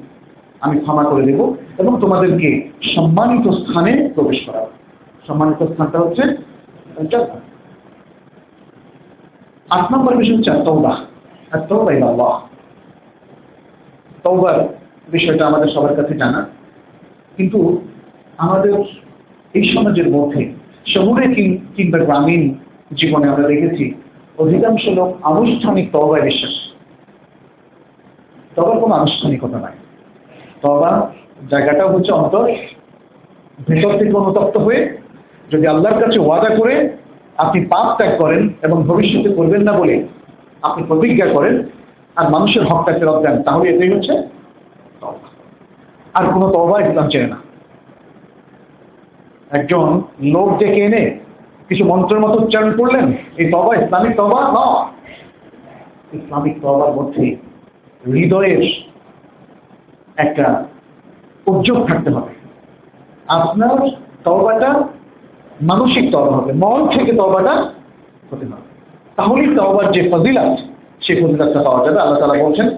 [0.61, 4.67] আমি ক্ষমা করে দেব এবং তোমাদেরকে সম্মানিত স্থানে প্রবেশ করাবো।
[5.27, 6.23] সম্মানিত স্থানটা হচ্ছে
[9.69, 10.93] আট নম্বর বিষয় হচ্ছে তৌবা
[11.51, 12.48] আল্লাহ।
[14.23, 14.67] তৌবার
[15.09, 16.49] বিষয়টা আমাদের সবার কাছে জানা।
[17.37, 17.81] কিন্তু
[18.37, 18.73] আমাদের
[19.53, 20.53] এই সমাজের মধ্যে
[20.87, 21.25] শহুরে
[21.75, 22.53] কিংবা গ্রামীণ
[22.95, 23.93] জীবনে আমরা দেখেছি,
[24.37, 26.55] অধিকাংশ লোক আনুষ্ঠানিক তবায় বিশ্বাস।
[28.55, 29.71] তবার কোনো আনুষ্ঠানিকতা নাই।
[30.61, 31.11] তবা
[31.49, 32.51] জায়গাটা হচ্ছে অন্তর,
[33.67, 34.97] ভেতর থেকে অনুতপ্ত হয়ে
[35.51, 36.97] যদি আল্লাহর কাছে ওয়াদা করে
[37.37, 40.07] আপনি পাপ ত্যাগ করেন এবং ভবিষ্যতে করবেন না বলে
[40.61, 41.63] আপনি প্রতিজ্ঞা করেন
[42.17, 44.13] আর মানুষের হকটা ফেরত দেন, তাহলে এটাই হচ্ছে
[46.17, 47.37] আর কোনো তবা ইসলাম চেনে না।
[49.57, 49.85] একজন
[50.35, 51.03] লোক ডেকে এনে
[51.69, 53.05] কিছু মন্ত্রের মতো উচ্চারণ করলেন,
[53.39, 54.57] এই তবা ইসলামিক তবা ন
[56.17, 57.25] ইসলামিক তবার মধ্যে
[58.01, 58.61] হৃদয়ের
[60.23, 60.45] একটা
[61.51, 62.31] উদ্যোগ থাকতে হবে।
[63.37, 63.77] আপনার
[64.27, 64.69] তবাটা
[65.69, 67.53] মানসিক তবা হবে, মন থেকে তবাটা
[68.29, 68.67] হতে হবে।
[69.17, 70.53] তাহলেই তবার যে ফজিলাত
[71.00, 72.68] সেই ফজিলাতটা পাওয়া যাবে আল্লাহ তালা বলছেন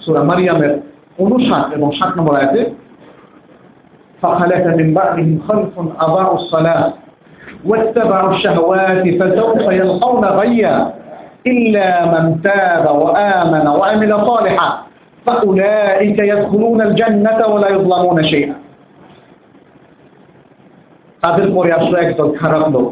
[0.00, 0.72] সুরা মারিয়ামের
[1.18, 2.62] উনষাট এবং ষাট নম্বর আয়াতে
[4.22, 6.84] فخلف من بعدهم خلف أضاعوا الصلاة
[7.64, 10.74] واتبعوا الشهوات فسوف يلقون غيا
[11.46, 14.68] إلا من تاب وآمن وعمل صالحا
[15.26, 18.54] فأولئك يدخلون الجنة ولا يظلمون شيئا
[21.22, 22.90] তাদের পরে আসলো একদল খারাপ লোক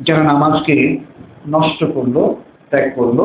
[0.00, 0.74] যারা নামাজকে
[1.48, 2.22] নষ্ট করলো
[2.69, 3.19] ত্যাগ করল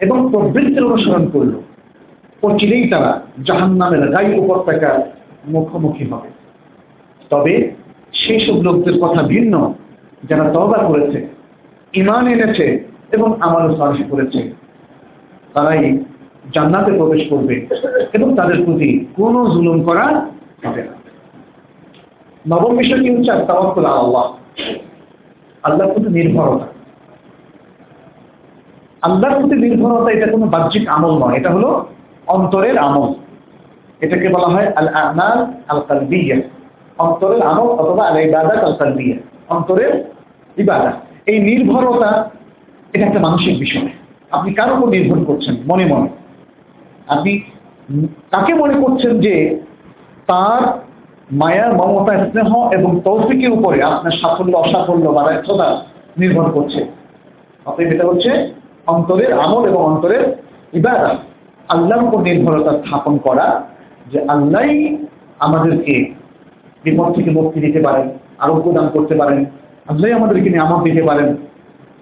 [0.00, 1.52] এবং প্রবৃত্তির অনুসরণ করল।
[2.42, 3.10] অচিরেই তারা
[3.46, 4.96] জাহান নামের গাই উপত্যকার
[5.48, 6.28] মুখোমুখি হবে।
[7.30, 7.54] তবে
[8.12, 9.74] সেই সব লোকদের কথা ভিন্ন,
[10.28, 11.18] যারা তবা করেছে
[11.94, 12.66] ইমান এনেছে
[13.12, 14.52] এবং আমার সাহস করেছে।
[15.54, 15.98] তারাই
[16.54, 17.66] জান্নাতে প্রবেশ করবে
[18.12, 20.06] এবং তাদের প্রতি কোনো জুলুম করা
[20.64, 20.94] হবে না।
[22.48, 24.26] নবম বিষয়টি হচ্ছে আল্লাহ
[25.62, 26.77] আল্লাহর প্রতি নির্ভরতা।
[29.02, 31.86] আল্লাহর প্রতি নির্ভরতা এটা কোনো বাহ্যিক আমল নয়, এটা হলো
[32.26, 33.14] অন্তরের আমল।
[34.00, 36.36] এটাকে বলা হয় আল আমাল আল কালবিয়া
[36.98, 39.16] অন্তরের আমল অথবা আল ইবাদাত আল কালবিয়া
[39.48, 39.92] অন্তরের
[40.56, 40.92] ইবাদা
[41.26, 42.30] এই নির্ভরতা
[42.92, 43.88] এটা একটা মানসিক বিষয়।
[44.30, 46.08] আপনি কার উপর নির্ভর করছেন, মনে মনে।
[47.08, 47.40] আপনি
[48.30, 49.34] তাকে মনে করছেন যে
[50.26, 50.62] তার
[51.32, 55.68] মায়া, মমতা, স্নেহ এবং তৌফিকের উপরে আপনার সাফল্য, অসাফল্য বা ব্যর্থতা
[56.18, 56.80] নির্ভর করছে?
[57.66, 58.30] অতএব এটা হচ্ছে
[58.87, 60.23] অন্তরের আমল এবং অন্তরের
[60.73, 61.09] ইবাদা
[61.69, 63.47] আল্লাহর উপর নির্ভরতা স্থাপন করা
[64.11, 64.67] যে আল্লাহ
[65.39, 65.95] আমাদেরকে
[66.83, 69.39] বিপদ থেকে মুক্তি দিতে পারেন আরোগ্য দান করতে পারেন
[69.87, 71.27] আল্লাহ আমাদেরকে নিয়ামত দিতে পারেন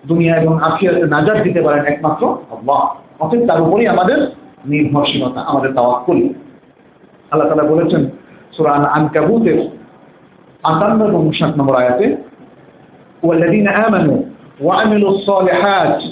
[0.08, 2.82] দুনিয়া এবং আখিরাতে নাজার দিতে পারেন একমাত্র আল্লাহ
[3.19, 4.19] অতএব তার উপরেই আমাদের
[4.65, 6.19] নির্ভরশীলতা আমাদের তাওয়াক্কুল
[7.32, 8.01] আল্লাহ তাআলা বলেছেন
[8.58, 9.60] সূরা আনকাবুতের
[10.63, 12.08] 58 এবং 59 নম্বর আয়াতে
[13.23, 14.17] والذين آمنوا
[14.62, 16.04] وعملوا الصالحات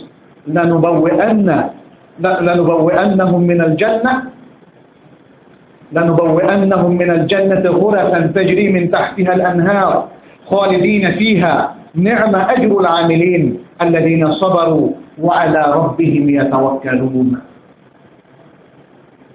[0.48, 1.50] لنبوئن
[2.20, 4.14] لنبوئنهم من الجنة
[5.92, 10.08] لنبوئنهم من الجنة غرفا تجري من تحتها الأنهار
[10.46, 13.44] خالدين فيها نعم أجر العاملين
[13.82, 14.90] الذين صبروا
[15.20, 17.30] وعلى ربهم يتوكلون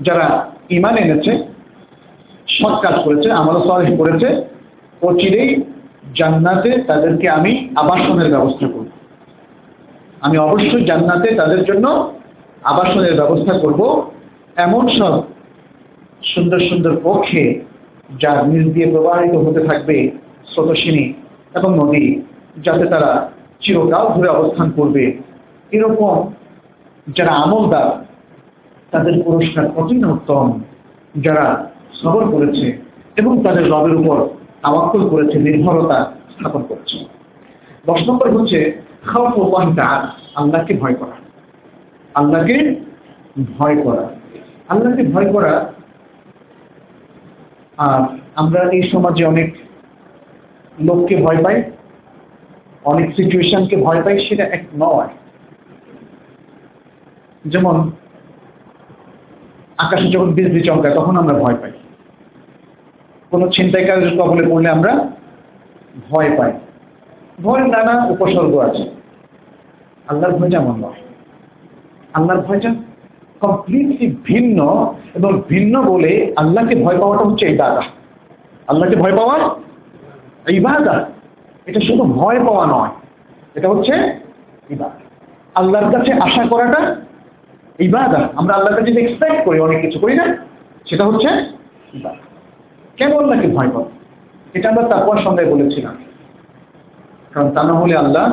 [0.00, 0.28] যারা
[0.70, 1.33] ইমান এনেছে
[2.57, 4.28] সৎ কাজ করেছে আমল সালেহ করেছে
[5.02, 5.50] ও চিরেই
[6.18, 8.77] জান্নাতে তাদেরকে আমি আবাসনের ব্যবস্থা করব
[10.21, 11.86] আমি অবশ্যই জান্নাতে তাদের জন্য
[12.63, 13.82] আবাসনের ব্যবস্থা করব।
[14.55, 15.13] এমন সব
[16.23, 17.43] সুন্দর সুন্দর পক্ষে
[18.21, 20.12] যার নিজ দিয়ে প্রবাহিত হতে থাকবে
[20.47, 21.13] স্রোতসিনী
[21.55, 22.21] এবং নদী,
[22.63, 23.12] যাতে তারা
[23.62, 25.03] চিরকাল ধরে অবস্থান করবে।
[25.71, 26.34] এরকম
[27.15, 27.89] যারা আমলদার,
[28.91, 30.45] তাদের পুরস্কার কতই না উত্তম
[31.15, 31.45] যারা
[32.01, 32.65] সবর করেছে
[33.17, 34.17] এবং তাদের রবের উপর
[34.62, 36.97] তাওয়াক্কুল করেছে, নির্ভরতা স্থাপন করেছে।
[37.88, 38.88] দশ নম্বর হচ্ছে
[40.35, 41.12] আল্লাহকে ভয় করা।
[42.13, 42.75] আল্লাহকে
[43.57, 44.09] ভয় করা।
[44.69, 45.73] আল্লাহকে ভয় করা,
[47.77, 48.01] আর
[48.35, 49.57] আমরা এই সমাজে অনেক
[50.81, 51.63] লোককে ভয় পাই,
[52.83, 55.07] অনেক সিচুয়েশনকে ভয় পাই, সেটা এক নয়।
[57.45, 57.91] যেমন,
[59.77, 61.71] আকাশে যখন বিজলি চমকায়, তখন আমরা ভয় পাই।
[63.29, 65.12] কোনো ছিনতাইকারের কবলে পড়লে আমরা
[66.09, 66.53] ভয় পাই।
[67.43, 68.84] ভয়ের নানা উপসর্গ আছে।
[70.08, 70.99] আল্লাহর ভয় যেমন নয়।
[72.13, 72.69] আল্লাহর ভয়টা
[73.39, 74.60] কমপ্লিটলি ভিন্ন
[75.13, 77.84] এবং ভিন্ন বলে আল্লাহকে ভয় পাওয়াটা হচ্ছে এই দাদা
[78.67, 79.36] আল্লাহকে ভয় পাওয়া
[80.49, 80.95] ইবাদা।
[81.65, 82.91] এটা শুধু ভয় পাওয়া নয়,
[83.56, 83.93] এটা হচ্ছে
[84.69, 84.99] ইবাদা।
[85.56, 86.82] আল্লাহর কাছে আশা করাটা
[87.80, 90.25] ইবাদা। আমরা আল্লাহর কাছে যে এক্সপেক্ট করি, অনেক কিছু করি না,
[90.89, 91.30] সেটা হচ্ছে
[91.93, 92.21] ইবাদা।
[92.97, 93.89] কেন আল্লাহকে ভয় পাবো?
[94.54, 95.95] এটা আমরা তারপর সন্ধ্যায় বলেছিলাম।
[97.33, 98.25] কারণ তা না হলে আল্লাহ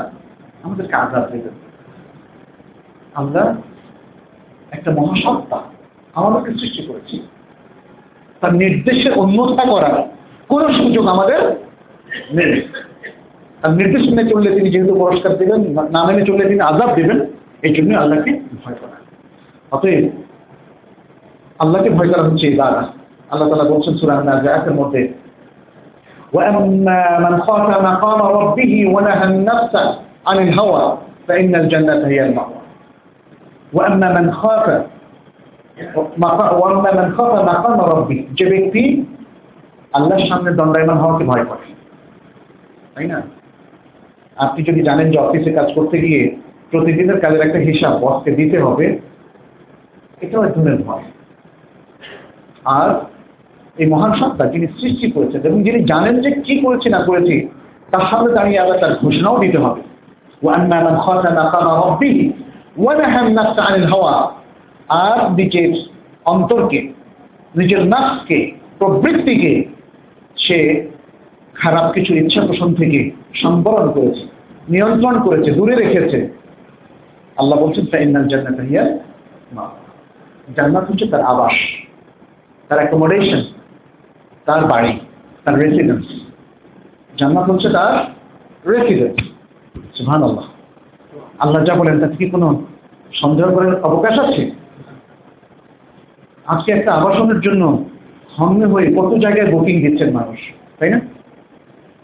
[0.64, 1.54] আমাদেরকে আঘাত দেবেন।
[3.20, 3.42] আমরা
[4.76, 5.59] একটা মহাসত্তা
[6.14, 7.16] আমাদেরকে সৃষ্টি করেছি।
[8.40, 9.96] তার নির্দেশের অন্যথা করার
[10.48, 11.40] কোন সুযোগ আমাদের
[12.37, 12.52] নেই।
[13.61, 15.61] তার নির্দেশ মেনে চললে তিনি যেহেতু পুরস্কার দেবেন,
[15.94, 17.18] না মেনে চললে তিনি আজাব দেবেন,
[17.66, 18.32] এই জন্য আল্লাহকে
[18.64, 18.96] ভয় করা।
[19.74, 20.04] অতএব
[21.62, 22.82] আল্লাহকে ভয় করা হচ্ছে এই দাদা
[23.30, 23.94] আল্লাহ তালা বলছেন
[24.30, 25.00] নাজায়াতের মধ্যে
[26.36, 29.74] وأما من خاف مقام ربه ونهى النفس
[30.28, 30.97] عن الهوى
[31.28, 32.62] فإن الجنة هي المأوى
[33.74, 34.65] وأما من خاف
[36.54, 38.84] وأما من خاف مقام ربه যে ব্যক্তি
[39.93, 41.65] আল্লাহর সামনে দণ্ডায়মান হওয়াকে ভয় করে
[42.95, 43.19] তাই না
[44.36, 46.21] আপনি যদি জানেন যে অফিসে কাজ করতে গিয়ে
[46.71, 48.86] প্রতিদিনের কাজের একটা হিসাব বসকে দিতে হবে
[50.21, 51.06] এটাও এক ধরনের ভয়
[52.71, 52.89] আর
[53.79, 57.35] এই মহান সত্তা যিনি সৃষ্টি করেছেন এবং যিনি জানেন যে কি করেছি, না করেছি
[57.91, 59.81] তার সামনে দাঁড়িয়ে আবার তার ঘোষণাও দিতে হবে।
[64.89, 65.71] আর নিজের
[66.25, 66.81] অন্তরকে,
[67.57, 68.39] নিজের নাককে
[68.79, 69.53] প্রবৃত্তিকে
[70.37, 70.59] সে
[71.55, 73.11] খারাপ কিছু ইচ্ছা পোষণ থেকে
[73.43, 74.23] সম্বরণ করেছে,
[74.69, 76.19] নিয়ন্ত্রণ করেছে, দূরে রেখেছে।
[77.37, 78.85] আল্লাহ বলছেন তাইনাল জান্নাত হিয়া
[80.57, 81.57] জান্নাত হচ্ছে তার আবাস,
[82.69, 83.41] তার অ্যাকোমোডেশন
[84.46, 84.92] তার বাড়ি,
[85.44, 86.06] তার রেসিডেন্স
[87.18, 87.94] জান্নাত হচ্ছে তার
[88.72, 89.16] রেসিডেন্স
[89.96, 90.46] সুহান আল্লাহ
[91.42, 92.48] আল্লাহ যা বলেন, তাতে কি কোনো
[93.20, 94.42] সন্দেহ করার অবকাশ আছে?
[96.52, 97.62] আজকে একটা আবাসনের জন্য
[98.38, 100.38] হন্যে হয়ে কত জায়গায় বুকিং দিচ্ছেন মানুষ,
[100.78, 100.98] তাই না?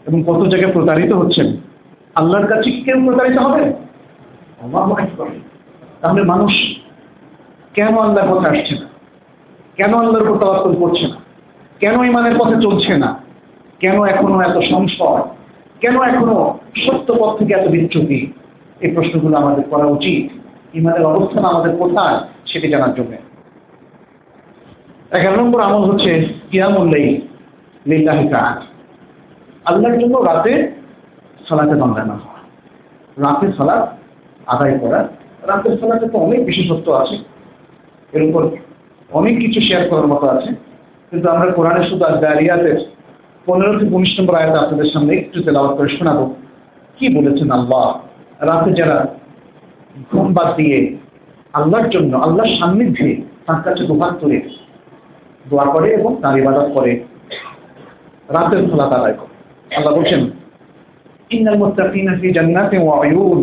[0.05, 1.47] এবং কত জায়গায় প্রতারিত হচ্ছেন?
[2.19, 3.63] আল্লাহর কাছে কেউ প্রতারিত হবে?
[6.01, 6.53] তাহলে মানুষ
[7.75, 8.87] কেন আল্লাহর পথে আসছে না?
[9.77, 11.17] কেন আল্লাহর উপর তাওয়াক্কুল করছে না?
[11.79, 13.19] কেন ইমানের পথে চলছে না?
[13.79, 15.21] কেন এখনও এত সংশয়?
[15.79, 18.33] কেন এখনও সত্য পথ থেকে এত বিচ্যুতি?
[18.79, 20.37] এই প্রশ্নগুলো আমাদের করা উচিত।
[20.75, 23.13] ইমানের অবস্থান আমাদের কোথায় সেটি জানার জন্য।
[25.15, 27.21] এগারো নম্বর আমল হচ্ছে কিয়ামুল্লাই
[27.87, 28.61] লিল্লাহি তাআলা।
[29.65, 30.71] আল্লাহর জন্য রাতে
[31.49, 33.97] সালাতে বাংলানো হওয়া রাতে সালাত
[34.45, 35.07] আদায় করা।
[35.43, 37.17] রাতের সালাতে তো অনেক বিশেষত্ব আছে।
[38.13, 38.49] এর উপর
[39.11, 40.72] অনেক কিছু শেয়ার করার মতো আছে।
[41.13, 42.77] কিন্তু আমরা কোরআনে শুধু আর দারিয়াতের
[43.47, 46.25] পনেরো থেকে উনিশ নম্বর আয়াত আপনাদের সামনে একটু তেলাওয়াত করে শোনাবো।
[46.97, 47.87] কি বলেছেন আল্লাহ?
[48.47, 48.97] রাতে যারা
[50.11, 50.77] ঘুম বাদ দিয়ে
[51.59, 53.09] আল্লাহর জন্য, আল্লাহর সান্নিধ্যে
[53.45, 54.39] তার কাছে দোকান তুলে
[55.49, 56.91] দোয়া করে এবং তার ইবাদত করে,
[58.35, 59.33] রাতের খোলা তারায় করে
[59.77, 60.21] আল্লাহ বলছেন,
[61.35, 63.41] ইন্নাল মুত্তাকিনা ফি জান্নাতিন ওয়া আয়ুন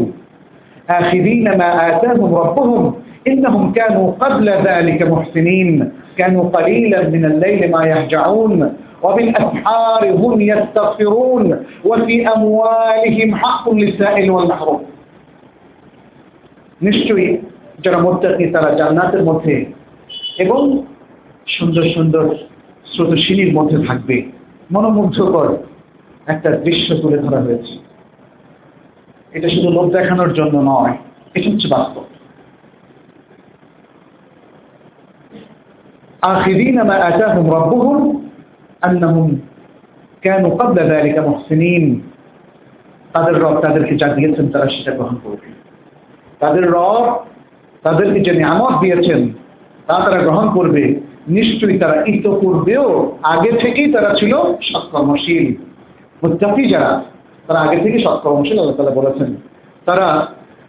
[0.96, 2.85] আখিদিনা মা আতাহুম রাব্বুহুম
[3.28, 8.73] إنهم كانوا قبل ذلك محسنين كانوا قليلا من الليل ما يهجعون
[9.04, 11.47] وبالأسحار هم يستغفرون
[11.86, 14.82] وفي أموالهم حق للسائل والمحروم
[16.82, 17.30] নিশ্চয়ই
[17.84, 19.56] যারা মোত্তাকি তারা জান্নাতের মধ্যে
[20.39, 20.60] এবং
[21.47, 22.25] সুন্দর সুন্দর
[22.86, 24.17] স্রোতশীলির মধ্যে থাকবে
[24.71, 25.49] মনোমুগ্ধকর
[26.28, 27.73] একটা দৃশ্য তুলে ধরা হয়েছে
[29.34, 30.93] এটা শুধু লোক দেখানোর জন্য নয়
[31.34, 32.06] এটা হচ্ছে বাস্তব
[36.23, 37.97] آخذين ما آتاهم ربهم
[38.82, 39.25] أنهم
[40.23, 41.86] كانوا قبل ذلك محسنين
[43.13, 45.47] তাদের রব তাদেরকে যা দিয়েছেন তারা সেটা গ্রহণ করবে
[46.41, 47.06] তাদের রব
[47.84, 49.21] তাদেরকে যে নিয়ামত দিয়েছেন
[49.88, 50.84] তা তারা গ্রহণ করবে
[51.30, 52.88] নিশ্চয়ই তারা ইতপূর্বেও
[53.25, 54.34] আগে থেকেই তারা ছিল
[54.69, 55.45] সৎকর্মশীল
[56.21, 56.91] মুত্তাকি যারা
[57.47, 59.30] তারা আগে থেকে সৎকর্মশীল আল্লাহ তালা বলেছেন
[59.88, 60.08] তারা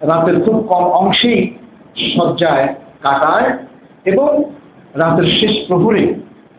[0.02, 1.40] রাতের খুব কম অংশেই
[2.09, 2.66] সজ্জায়
[3.02, 3.48] কাটায়
[4.04, 4.28] এবং
[4.95, 6.13] রাতের শেষ প্রহরে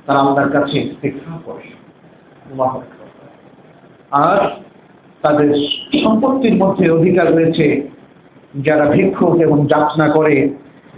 [0.07, 1.65] তারা আল্লাহর কাছে দেখা করে।
[4.11, 4.39] আর
[5.23, 5.55] তাদের
[6.05, 7.89] সম্পত্তির মধ্যে অধিকার রয়েছে
[8.65, 10.49] যারা ভিক্ষুক এবং যাচনা করে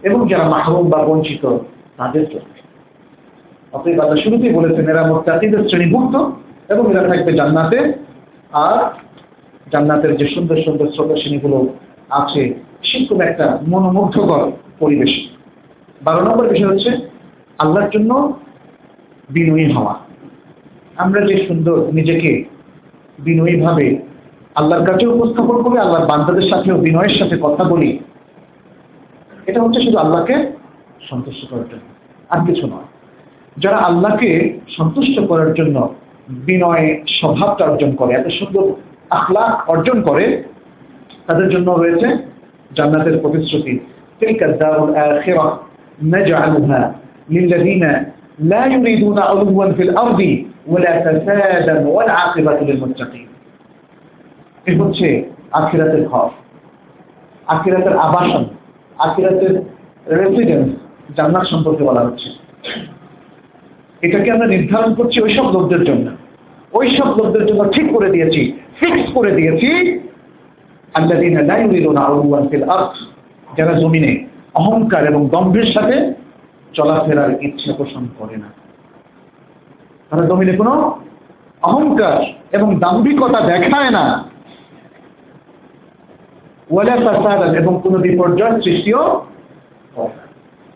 [0.02, 1.58] এবং যারা মাহরুম বা বঞ্চিত,
[1.96, 2.52] তাদের জন্য।
[3.72, 6.14] অতএব আল্লাহ শুরুতেই বলেছেন, এরা মোত্তাকিদের শ্রেণীভুক্ত
[6.68, 7.78] এবং এরা থাকবে জান্নাতে।
[8.52, 8.78] আর
[9.72, 11.66] জান্নাতের যে সুন্দর সুন্দর স্রোতশ্রেণীগুলো
[12.10, 15.28] আছে, সেরকম একটা মনোমুগ্ধকর পরিবেশ।
[16.02, 17.13] বারো নম্বর বিষয় হচ্ছে
[17.58, 18.10] আল্লাহর জন্য
[19.30, 19.94] বিনয়ী হওয়া।
[20.96, 22.44] আমরা যে সুন্দর নিজেকে
[23.18, 23.86] বিনয়ীভাবে
[24.54, 27.98] আল্লাহর কাছে উপস্থাপন করি, আল্লাহর বান্দাদের সাথেও বিনয়ের সাথে কথা বলি,
[29.46, 30.36] এটা হচ্ছে শুধু আল্লাহকে
[31.10, 31.86] সন্তুষ্ট করার জন্য,
[32.28, 32.88] আর কিছু নয়।
[33.56, 35.94] যারা আল্লাহকে সন্তুষ্ট করার জন্য
[36.28, 38.64] বিনয় স্বভাবটা অর্জন করে, এত সুন্দর
[39.10, 40.24] আখলা অর্জন করে,
[41.26, 42.08] তাদের জন্য রয়েছে
[42.76, 43.78] জান্নাতের প্রতিশ্রুতি,
[44.18, 44.90] তিলকা দারুল
[46.02, 46.82] নাজআলুহা
[47.29, 47.83] للذين
[48.41, 50.19] لا يريدون علوا في الأرض
[50.67, 53.27] ولا فسادا والعاقبة للمتقين
[54.65, 55.07] এ হচ্ছে
[55.51, 56.27] আখিরাতের ঘর
[57.47, 58.43] আখিরাতের আবাসন
[58.97, 59.53] আখিরাতের
[60.15, 60.67] রেসিডেন্স
[61.17, 62.29] জান্নাত সম্পর্কে বলা হচ্ছে
[64.01, 66.05] এটাকে আমরা নির্ধারণ করছি ওইসব লোকদের জন্য
[66.73, 68.41] ওইসব লোকদের জন্য ঠিক করে দিয়েছি
[68.79, 69.69] ফিক্স করে দিয়েছি
[70.93, 72.93] আল্লাযীনা লা ইউরিদুনা আলওয়ান ফিল আরদ
[73.47, 74.11] যারা জমিনে
[74.53, 75.95] অহংকার এবং দম্ভের সাথে
[76.74, 78.48] চলাফেরার ইচ্ছা পোষণ করে না।
[80.08, 80.72] তারা জমিনে কোনো
[81.62, 82.16] অহংকার
[82.52, 84.04] এবং দাম্ভিকতা দেখায় না।
[86.70, 89.02] ওয়ালা ফাসাদান, এবং কোনো বিপর্যয় সৃষ্টিও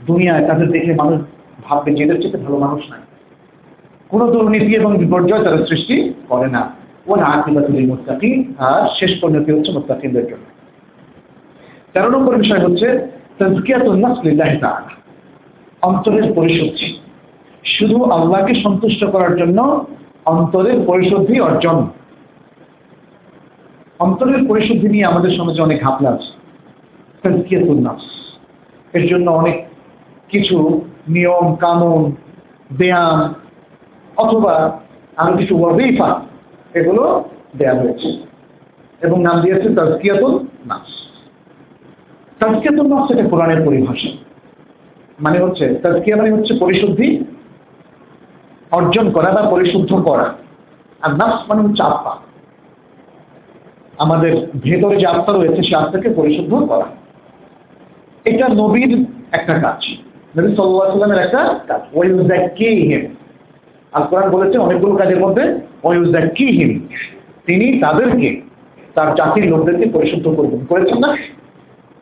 [0.06, 1.18] দুনিয়ায় তাদের দেখে মানুষ
[1.64, 3.00] ভাববে যে এদের চেয়ে ভালো মানুষ নাই।
[4.08, 5.96] কোনো দুর্নীতি এবং বিপর্যয় তারা সৃষ্টি
[6.28, 6.62] করে না।
[7.06, 10.46] ও না আকিবাতুল মুস্তাকিম আর শেষ পরিণতি হচ্ছে মুস্তাকিমদের জন্য।
[11.92, 12.88] তেরো নম্বর বিষয় হচ্ছে
[13.38, 14.97] তাজকিয়াতুন নাফস লিল্লাহি তাআলা।
[15.82, 17.00] অন্তরের পরিশুদ্ধি
[17.64, 19.86] শুধু আল্লাহকে সন্তুষ্ট করার জন্য
[20.24, 21.88] অন্তরের পরিশুদ্ধি অর্জন।
[23.98, 26.38] অন্তরের পরিশুদ্ধি নিয়ে আমাদের সমাজে অনেক ঘাপলা আছে।
[28.92, 29.66] এর জন্য অনেক
[30.28, 32.12] কিছু নিয়ম, কানুন,
[32.78, 33.34] ব্যায়াম
[34.16, 34.80] অথবা
[35.16, 36.20] আরও কিছু ওয়াজিফা,
[36.74, 37.24] এগুলো
[37.56, 38.18] দেয়া হয়েছে।
[39.00, 40.90] এবং নাম দিয়েছে তাজকিয়াতুল নাফস।
[42.38, 44.27] তাজকিয়াতুল নাফস এটা কোরআনের পরিভাষা।
[45.20, 47.24] মানে হচ্ছে তাজকিয়া মানে হচ্ছে পরিশুদ্ধি
[48.70, 50.34] অর্জন করা বা পরিশুদ্ধ করা।
[51.00, 52.16] আর নাফস মানে হচ্ছে আত্মা।
[53.98, 56.86] আমাদের ভেতরে যে আত্মা রয়েছে, সে আত্মাকে পরিশুদ্ধ করা।
[58.24, 59.84] এটা নবীর একটা কাজ।
[60.38, 63.14] নবী আলাইহি সাল্লামের একটা কাজ। ওয়ায়ুযাক্কিহিম।
[63.92, 66.88] আল কোরআন বলেছে, অনেকগুলো কাজের মধ্যে ওয়ায়ুযাক্কিহিম।
[67.46, 68.42] তিনি তাদেরকে,
[68.94, 71.16] তার জাতির লোকদেরকে পরিশুদ্ধ করবেন। করেছেন না?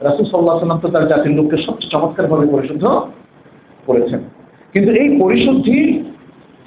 [0.00, 2.84] রাসূল আলাইহি সাল্লাম তো তার জাতির লোককে সবচেয়ে চমৎকারভাবে পরিশুদ্ধ
[3.86, 4.20] করেছেন।
[4.72, 5.78] কিন্তু এই পরিশুদ্ধি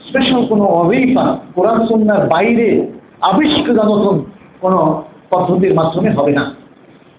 [0.07, 2.87] স্পেশাল কোনো অবৈপা কোরআন সুন্নার বাইরে
[3.21, 4.25] আবিষ্কৃত নতুন
[4.61, 6.45] কোনো পদ্ধতির মাধ্যমে হবে না।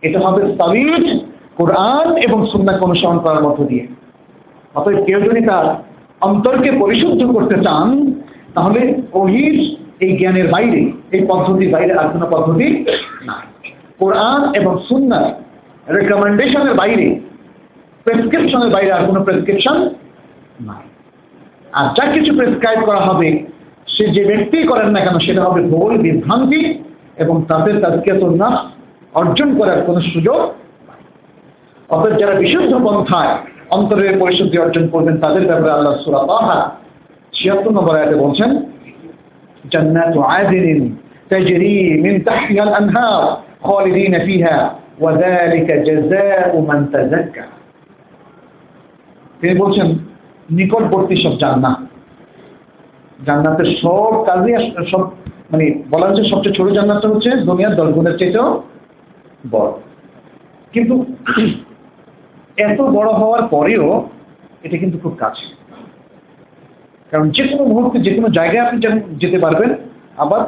[0.02, 1.20] এটা হবে সাবির
[1.56, 3.86] কোরআন এবং সুন্নাকে অনুসরণ করার মধ্য দিয়ে।
[4.74, 5.66] অতএব কেউ যদি তার
[6.20, 8.12] অন্তরকে পরিশুদ্ধ করতে চান,
[8.54, 8.80] তাহলে
[9.12, 9.56] ওহির
[10.00, 12.84] এই জ্ঞানের বাইরে, এই পদ্ধতির বাইরে আর কোনো পদ্ধতি
[13.26, 13.36] না
[13.98, 15.26] কোরআন এবং সুন্নার
[15.87, 17.07] রেকমেন্ডেশনের বাইরে
[18.05, 19.77] প্রেসক্রিপশনের বাইরে আর কোনো প্রেসক্রিপশন
[20.59, 20.83] নাই
[21.73, 23.29] আর যা কিছু প্রেসক্রাইব করা হবে
[23.87, 26.61] সে যে ব্যক্তি করেন না কেন সেটা হবে ভুল বিভ্রান্তি
[27.17, 28.49] এবং তাদের তাদেরকে তো না
[29.13, 30.39] অর্জন করার কোনো সুযোগ
[31.89, 33.33] অর্থাৎ যারা বিশুদ্ধ পন্থায়
[33.69, 36.59] অন্তরের পরিশুদ্ধি অর্জন করবেন তাদের ব্যাপারে আল্লাহ সুরা তাহা
[37.33, 38.49] ছিয়াত্তর নম্বর আয়াতে বলছেন
[39.63, 40.79] জান্নাত আদিন
[41.27, 43.21] تجري من تحتها الأنهار
[43.61, 44.57] خالدين فيها
[45.00, 47.44] ওয়াজালিকা জাযাউ মান তাযাক্কা
[49.40, 49.88] তিনি বলছেন,
[50.50, 51.78] নিকটবর্তী সব জান্নাত।
[53.26, 54.52] জান্নাতের সব কাজই
[54.90, 55.02] সব
[55.52, 58.48] মানে বলা হচ্ছে সবচেয়ে ছোট জান্নাতটা হচ্ছে দুনিয়ার দশ গুণের চাইতেও
[59.50, 59.70] বড়।
[60.72, 60.94] কিন্তু
[62.56, 63.86] এত বড় হওয়ার পরেও
[64.62, 65.46] এটা কিন্তু খুব কাছে।
[67.10, 68.76] কারণ যে কোনো মুহূর্তে যে কোনো জায়গায় আপনি
[69.16, 69.70] যেতে পারবেন,
[70.16, 70.40] আবার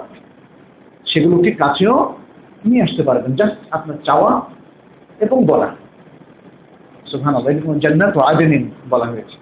[1.07, 1.97] সেগুলোকে কাছেও
[2.67, 4.41] নিয়ে আসতে পারবেন। জাস্ট আপনার চাওয়া
[5.21, 5.69] এবং বলা।
[7.07, 9.39] সুহান জান্নাত আদেনিন বলা হয়েছে।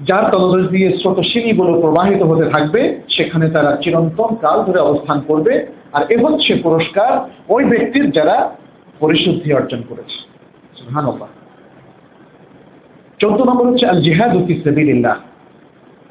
[0.00, 5.66] যার তলদেশ দিয়ে স্রোত সিঁড়িগুলো প্রবাহিত হতে থাকবে, সেখানে তারা চিরন্তন কাল ধরে অবস্থান করবে,
[5.92, 8.56] আর এ হচ্ছে পুরস্কার ওই ব্যক্তির যারা
[8.98, 10.28] পরিশুদ্ধি অর্জন করেছে।
[10.76, 11.28] সুবহানাল্লাহ।
[13.18, 15.16] চৌদ্দ নম্বর হচ্ছে আল জিহাদ ফিসাবিলিল্লাহ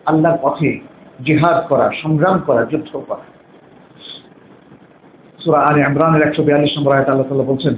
[0.06, 0.80] আল্লাহর পথে
[1.26, 3.37] জিহাদ করা, সংগ্রাম করা, যুদ্ধ করা।
[5.44, 7.74] সূরা আলে ইমরানের 142 নম্বর আয়াতে আল্লাহ তাআলা বলছেন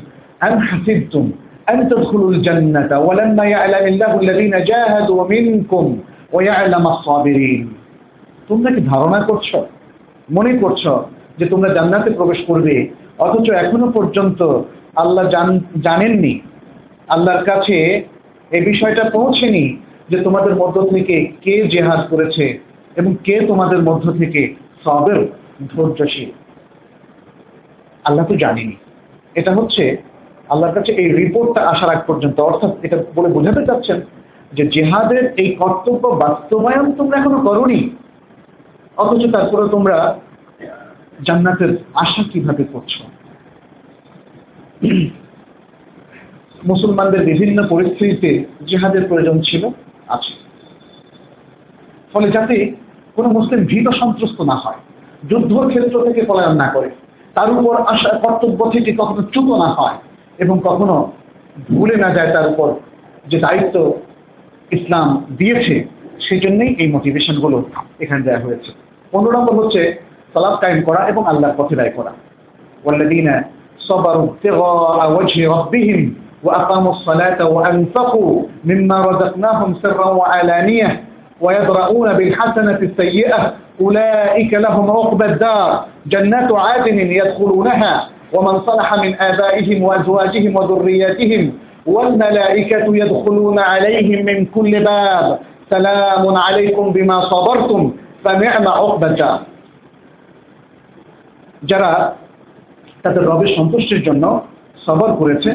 [0.70, 1.26] হাসিবতুম
[1.68, 5.86] আন তাদখুলুল জান্নাতা ওয়ালাম্মা ইয়া'লামিল্লাহু আল্লাযীনা জাহাদু মিনকুম
[6.32, 7.62] ওয়া ইয়া'লামু আস-সাবিরিন।
[8.48, 9.20] তোমরা কি ধারণা
[10.32, 10.52] মনে
[11.40, 12.76] যে তোমরা জান্নাতে প্রবেশ করবে,
[13.20, 14.42] অথচ এখনও পর্যন্ত
[14.96, 15.24] আল্লাহ
[15.84, 16.34] জানেননি?
[17.08, 17.78] আল্লাহর কাছে
[18.52, 19.64] এই বিষয়টা পৌঁছেনি
[20.10, 22.46] যে তোমাদের মধ্য থেকে কে জেহাদ করেছে
[22.96, 24.42] এবং কে তোমাদের মধ্য থেকে
[24.84, 25.20] সবের
[25.76, 26.30] ধৈর্যশীল।
[28.04, 28.76] আল্লাহ তো জানেনি
[29.36, 29.98] এটা হচ্ছে
[30.50, 34.02] আল্লাহর কাছে এই রিপোর্টটা আসার আগ পর্যন্ত, অর্থাৎ এটা বলে বোঝাতে চাচ্ছেন
[34.54, 37.90] যে জেহাদের এই কর্তব্য বাস্তবায়ন তোমরা এখনও করনি।
[38.98, 40.20] অথচ তারপরে তোমরা
[41.28, 43.02] জান্নাতের আশা কীভাবে করছ?
[46.68, 49.70] মুসলমানদের বিভিন্ন পরিস্থিতিতে জেহাদের প্রয়োজন ছিল,
[50.08, 50.34] আছে।
[52.14, 52.74] ফলে যাতে
[53.16, 54.80] কোনো মুসলিম ভীত সন্ত্রস্ত না হয়
[55.30, 56.90] যুদ্ধর ক্ষেত্র থেকে পলায়ন না করে।
[57.37, 59.97] তার উপর আশা কর্তব্য থেকে কখনো চ্যুত না হয়
[60.39, 60.97] এবং কখনো
[61.69, 62.69] ভুলে না যায় তার উপর
[63.27, 63.77] যে দায়িত্ব
[64.71, 65.07] ইসলাম
[65.37, 65.77] দিয়েছে
[66.21, 67.59] সেই জন্যই এই মোটিভেশনগুলো
[68.01, 68.71] এখানে দেওয়া হয়েছে
[69.13, 69.81] পনেরো নম্বর হচ্ছে
[70.35, 72.13] সালাদ কায়েম করা এবং আল্লাহর পথে ব্যয় করা
[72.85, 73.29] والذين
[73.81, 76.01] صبروا ابتغاء وجه ربهم
[76.43, 78.33] وأقاموا الصلاة وأنفقوا
[78.65, 80.89] مما رزقناهم سرا وعلانية
[81.41, 83.41] ويدرؤون بالحسنة السيئة
[83.81, 87.95] أولئك لهم عقبى الدار جنات عادن يدخلونها
[88.33, 91.53] ومن صلح من آبائهم وأزواجهم وذرياتهم
[91.87, 95.39] والملائكة يدخلون عليهم من كل باب
[95.71, 97.93] سلام عليكم بما صبرتم
[98.25, 99.39] فنعم عقبى الدار
[101.71, 101.91] যারা
[103.03, 104.25] তাদের রবের সন্তুষ্টির জন্য
[104.87, 105.51] সবর করেছে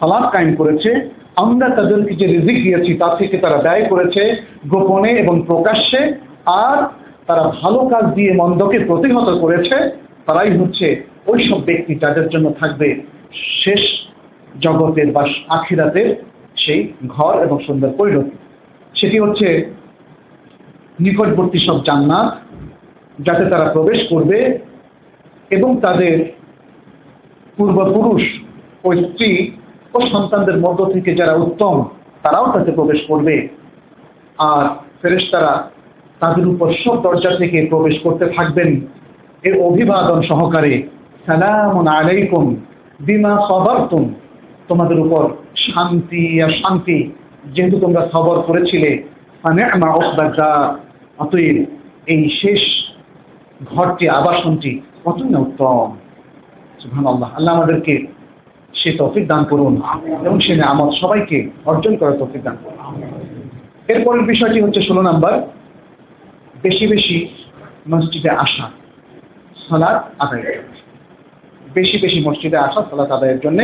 [0.00, 0.90] সালাদ কায়েম করেছে
[1.37, 4.21] আমরা তাদেরকে যে রিজিক দিয়েছি, তা থেকে তারা ব্যয় করেছে
[4.67, 6.01] গোপনে এবং প্রকাশ্যে,
[6.65, 6.77] আর
[7.27, 9.75] তারা ভালো কাজ দিয়ে মন্দকে প্রতিহত করেছে,
[10.25, 10.87] তারাই হচ্ছে
[11.27, 12.87] ওই সব ব্যক্তি যাদের জন্য থাকবে
[13.63, 13.81] শেষ
[14.61, 16.09] জগতের বা আখিরাতের
[16.57, 18.35] সেই ঘর এবং সুন্দর পরিণতি।
[18.95, 19.47] সেটি হচ্ছে
[20.99, 22.29] নিকটবর্তী সব জান্নাত,
[23.19, 24.39] যাতে তারা প্রবেশ করবে
[25.51, 26.15] এবং তাদের
[27.57, 28.23] পূর্বপুরুষ
[28.83, 29.31] ও স্ত্রী
[30.13, 31.75] সন্তানদের মধ্য থেকে যারা উত্তম,
[32.23, 33.35] তারাও তাতে প্রবেশ করবে।
[34.37, 34.63] আর
[35.01, 35.53] ফেরেশতারা
[36.19, 38.69] তাদের উপর সব দরজা থেকে প্রবেশ করতে থাকবেন।
[39.47, 40.73] এর অভিবাদন সহকারে,
[41.25, 42.43] সালামুন আলাইকুম
[42.99, 44.03] বিমা সবারতুম।
[44.67, 45.23] তোমাদের উপর
[45.73, 46.97] শান্তি আর শান্তি,
[47.55, 48.91] যেহেতু তোমরা সবর করেছিলে
[51.23, 51.57] অতএব
[52.13, 52.61] এই শেষ
[53.65, 54.71] ঘরটি, আবাসনটি
[55.05, 55.87] কতই না উত্তম।
[56.81, 57.93] সুহান আল্লাহ আল্লাহ আমাদেরকে
[58.76, 59.74] সে তফিক দান করুন
[60.24, 62.78] এবং সে আমার সবাইকে অর্জন করার তফিক দান করুন
[63.88, 65.34] এরপরের বিষয়টি হচ্ছে ষোলো নাম্বার
[66.62, 67.16] বেশি বেশি
[67.88, 68.66] মসজিদে আসা
[69.68, 70.70] সালাদ আদায়ের জন্য
[71.74, 73.60] বেশি বেশি মসজিদে আসা সালাদ আদায়ের জন্য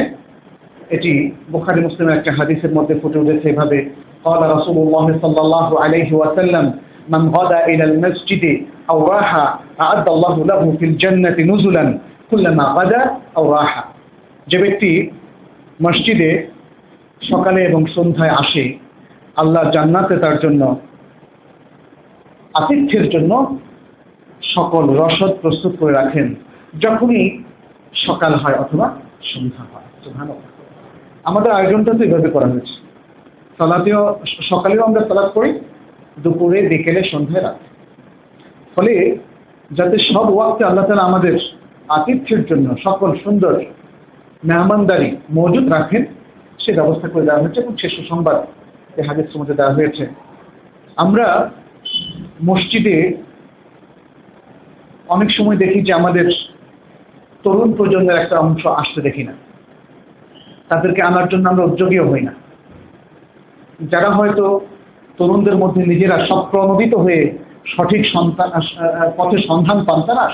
[0.90, 1.10] এটি
[1.50, 3.78] বুখারি মুসলিমের একটা হাদিসের মধ্যে ফুটে উঠেছে এভাবে
[4.24, 6.64] قال رسول الله صلى الله عليه وسلم
[7.08, 8.44] من غدا إلى المسجد
[8.90, 9.30] أو راح
[9.80, 11.84] أعد الله له في الجنة نزلا
[12.30, 13.00] কুল্লামা বাজা
[13.36, 13.82] ও রাহা
[14.47, 15.09] যে ব্যক্তি
[15.81, 16.47] মসজিদে
[17.21, 18.77] সকালে এবং সন্ধ্যায় আসে,
[19.35, 20.75] আল্লাহ জান্নাতে তার জন্য,
[22.53, 23.59] আতিথ্যের জন্য
[24.55, 26.35] সকল রসদ প্রস্তুত করে রাখেন,
[26.79, 27.43] যখনই
[27.93, 30.27] সকাল হয় অথবা সন্ধ্যা হয়।
[31.23, 32.73] আমাদের আয়োজনটা তো এভাবে করা হয়েছে।
[33.57, 34.19] সালাতেও,
[34.49, 35.59] সকালেও আমরা সালাদ করি
[36.19, 37.65] দুপুরে, বিকেলে, সন্ধ্যায়, রাতে।
[38.75, 39.17] ফলে
[39.71, 41.39] যাতে সব ওয়াক্তে আল্লাহ তালা আমাদের
[41.89, 43.63] আতিথ্যের জন্য সকল সুন্দর
[44.47, 46.03] মেহমানদারি মজুদ রাখেন,
[46.63, 48.37] সে ব্যবস্থা করে দেওয়া হয়েছে এবং সে সুসংবাদ
[48.97, 50.03] এই হাদিসের মধ্যে দেওয়া হয়েছে।
[51.03, 51.25] আমরা
[52.43, 52.95] মসজিদে
[55.15, 56.25] অনেক সময় দেখি যে আমাদের
[57.43, 59.33] তরুণ প্রজন্মের একটা অংশ আসতে দেখি না।
[60.69, 62.33] তাদেরকে আনার জন্য আমরা উদ্যোগীও হই না।
[63.91, 64.45] যারা হয়তো
[65.17, 67.21] তরুণদের মধ্যে নিজেরা সপ্রণোদিত হয়ে
[67.73, 68.49] সঠিক সন্তান
[69.17, 70.25] পথে সন্ধান পান, তারা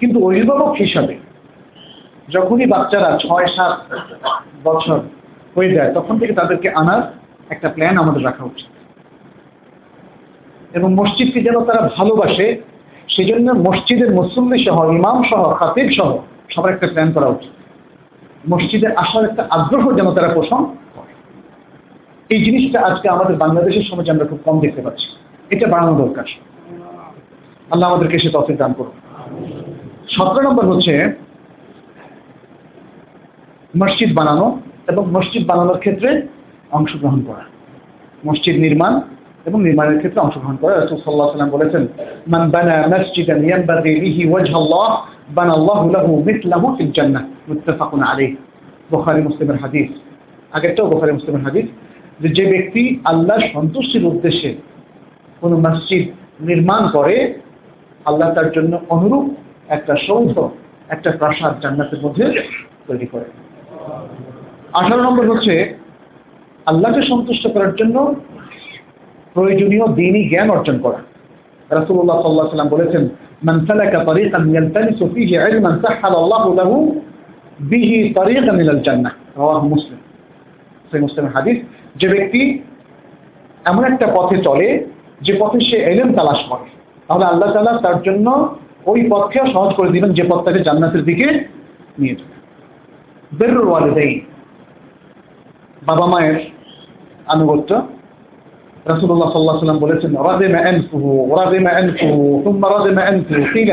[0.00, 1.14] কিন্তু অভিভাবক হিসাবে
[2.32, 3.78] যখনই বাচ্চারা ছয়, সাত
[4.64, 5.00] বছর
[5.56, 7.02] হয়ে যায়, তখন থেকে তাদেরকে আনার
[7.48, 8.66] একটা প্ল্যান আমাদের রাখা উচিত।
[10.76, 12.62] এবং মসজিদকে যেন তারা ভালোবাসে,
[13.08, 16.18] সেজন্য মসজিদের মুসল্লি সহ, ইমাম সহ, খাতিব সহ
[16.50, 17.50] সবার একটা প্ল্যান করা উচিত।
[18.52, 21.12] মসজিদে আসার একটা আগ্রহ যেন তারা পোষণ করে।
[22.28, 25.06] এই জিনিসটা আজকে আমাদের বাংলাদেশের সমাজে আমরা খুব কম দেখতে পাচ্ছি।
[25.50, 26.24] এটা বাড়ানো দরকার।
[27.70, 28.92] আল্লাহ আমাদেরকে সে তফিক দান করুন
[30.08, 31.23] সতেরো নম্বর হচ্ছে
[33.78, 36.28] মসজিদ বানানো এবং মসজিদ বানানোর ক্ষেত্রে
[36.70, 37.42] অংশগ্রহণ করা।
[38.26, 39.00] মসজিদ নির্মাণ
[39.44, 44.30] এবং নির্মাণের ক্ষেত্রে অংশগ্রহণ করা। রাসূল সাল্লাল্লাহু আলাইহি ওয়াসাল্লাম বলেছেন, মান বানা মাসজিদান ইয়ানবাগি বিহি
[44.30, 48.34] ওয়াজহাল্লাহ বানাল্লাহু লাহু মিথলাহু ফিল জান্নাহ। মুত্তাফাকুন আলাইহ।
[48.90, 50.00] বুখারী, মুসলিমের হাদিস।
[50.52, 51.66] আগেরটাও বুখারী, মুসলিমের হাদিস
[52.20, 54.54] যে যে ব্যক্তি আল্লাহর সন্তুষ্টির উদ্দেশ্যে
[55.40, 56.08] কোনো মসজিদ
[56.40, 57.34] নির্মাণ করে,
[58.04, 59.34] আল্লাহ তার জন্য অনুরূপ
[59.68, 60.38] একটা সৌধ,
[60.88, 62.42] একটা প্রাসাদ জান্নাতের মধ্যে
[62.86, 63.24] তৈরি করে।
[64.74, 65.54] আঠারো নম্বর হচ্ছে,
[66.66, 68.14] আল্লাহকে সন্তুষ্ট করার জন্য
[69.34, 71.00] প্রয়োজনীয় দিনই জ্ঞান অর্জন করা।
[71.70, 73.08] রাসূলুল্লাহ সাল্লাহ সাল্লাম বলেছেন,
[73.44, 77.00] মান সালাকা তারিকান ইয়ালতামিসু ফীহি ইলমান সাহহালা আল্লাহু লাহু
[77.60, 78.82] বিহি তারিকান ইলাল
[79.62, 80.00] মুসলিম।
[80.90, 81.56] সেই মুসলিমের হাদিস,
[81.96, 82.62] যে ব্যক্তি
[83.64, 84.86] এমন একটা পথে চলে,
[85.22, 86.66] যে পথে সে এলেম তালাশ করে,
[87.08, 88.56] তাহলে আল্লাহ তাআলা তার জন্য
[88.86, 91.26] ওই পথকে সহজ করে দিবেন, যে পথটাকে জান্নাতের দিকে
[91.98, 92.36] নিয়ে যাবে।
[93.38, 94.20] বেরুর ওয়ালিদাইন।
[95.83, 96.37] বাবা মায়ের
[97.27, 97.71] আনুগত্য
[98.85, 103.71] রাসূলুল্লাহ সাল্লাল্লাহু আলাইহি ওয়াসাল্লাম বলেছেন রাদিমা আনফুহু রাদিমা আনফুহু ثم رضم أنفه قيل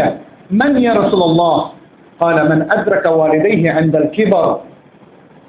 [0.52, 1.56] من يا رسول الله
[2.20, 4.44] قال من أدرك والديه عند الكبر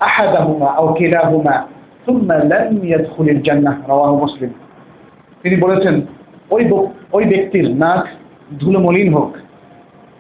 [0.01, 1.55] أحدهما أو كلاهما
[2.07, 4.51] ثم لم يدخل الجنة رواه مسلم
[5.43, 5.95] তিনি বলেছেন
[6.49, 8.01] ওই ব- ওই ব্যক্তির নাক
[8.59, 9.31] ধুলোমলিন হোক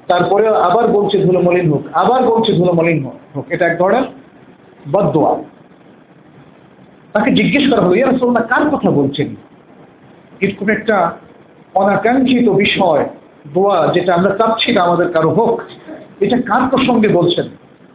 [0.07, 4.05] তারপরে আবার বলছে ধুলোমলিন হোক আবার বলছে ধুলোমলিন হোক হোক এটা এক ধরনের
[4.91, 5.31] বদোয়া
[7.12, 9.28] তাকে জিজ্ঞেস করা হলো, ইয়া রাসূলুল্লাহ, কার কথা বলছেন?
[10.40, 11.12] এরকম একটা
[11.74, 13.04] অনাকাঙ্ক্ষিত বিষয়,
[13.54, 15.62] দোয়া যেটা আমরা চাচ্ছি না আমাদের কারও হোক,
[16.20, 17.46] এটা কার প্রসঙ্গে বলছেন?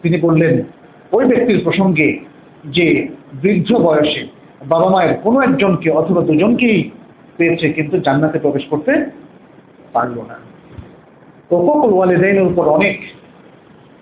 [0.01, 0.63] তিনি বললেন,
[1.11, 2.20] ওই ব্যক্তির প্রসঙ্গে
[2.65, 3.07] যে
[3.41, 4.28] বৃদ্ধ বয়সে
[4.65, 6.91] বাবা মায়ের কোনো একজনকে অথবা দুজনকেই
[7.38, 9.11] পেয়েছে, কিন্তু জান্নাতে প্রবেশ করতে
[9.93, 10.38] পারল না।
[11.51, 12.97] ওকুল ওয়ালিদাইনের উপর অনেক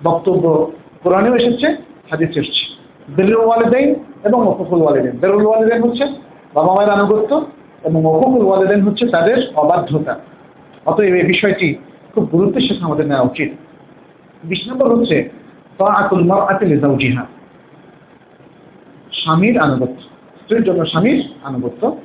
[0.03, 0.71] বক্তব্য
[1.03, 1.67] কোরআনেও এসেছে
[2.11, 6.05] হাদিসে এসেছে। বেরুল ওয়ালিদাইন এবং ওকুল ওয়ালিদাইন। বেরুল ওয়ালিদাইন হচ্ছে
[6.53, 7.45] বাবা মায়ের আনুগত্য
[7.83, 10.15] এবং ওকুল ওয়ালিদাইন হচ্ছে তাদের অবাধ্যতা।
[10.85, 11.75] অতএব এই বিষয়টি
[12.13, 13.49] খুব গুরুত্বের সাথে আমাদের নেওয়া উচিত।
[14.43, 15.29] বিশ নম্বর হচ্ছে,
[15.77, 17.25] তাআতুল মারআতি লিজাওজিহা
[19.11, 20.01] স্বামীর আনুগত্য,
[20.41, 21.95] স্ত্রীর জন্য স্বামীর আনুগত্য।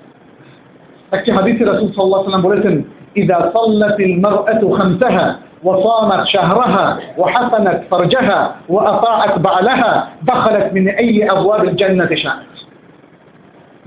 [1.12, 2.82] একটি হাদিসে রাসূল সাল্লাল্লাহু আলাইহি ওয়াসাল্লাম বলেছেন,
[3.14, 6.85] ইদা সাল্লাতিল মারআতু খামসাহা। وصامت شهرها
[7.17, 8.39] وحسنت فرجها
[8.69, 9.91] وأطاعت بعلها
[10.23, 12.53] دخلت من أي أبواب الجنة شاءت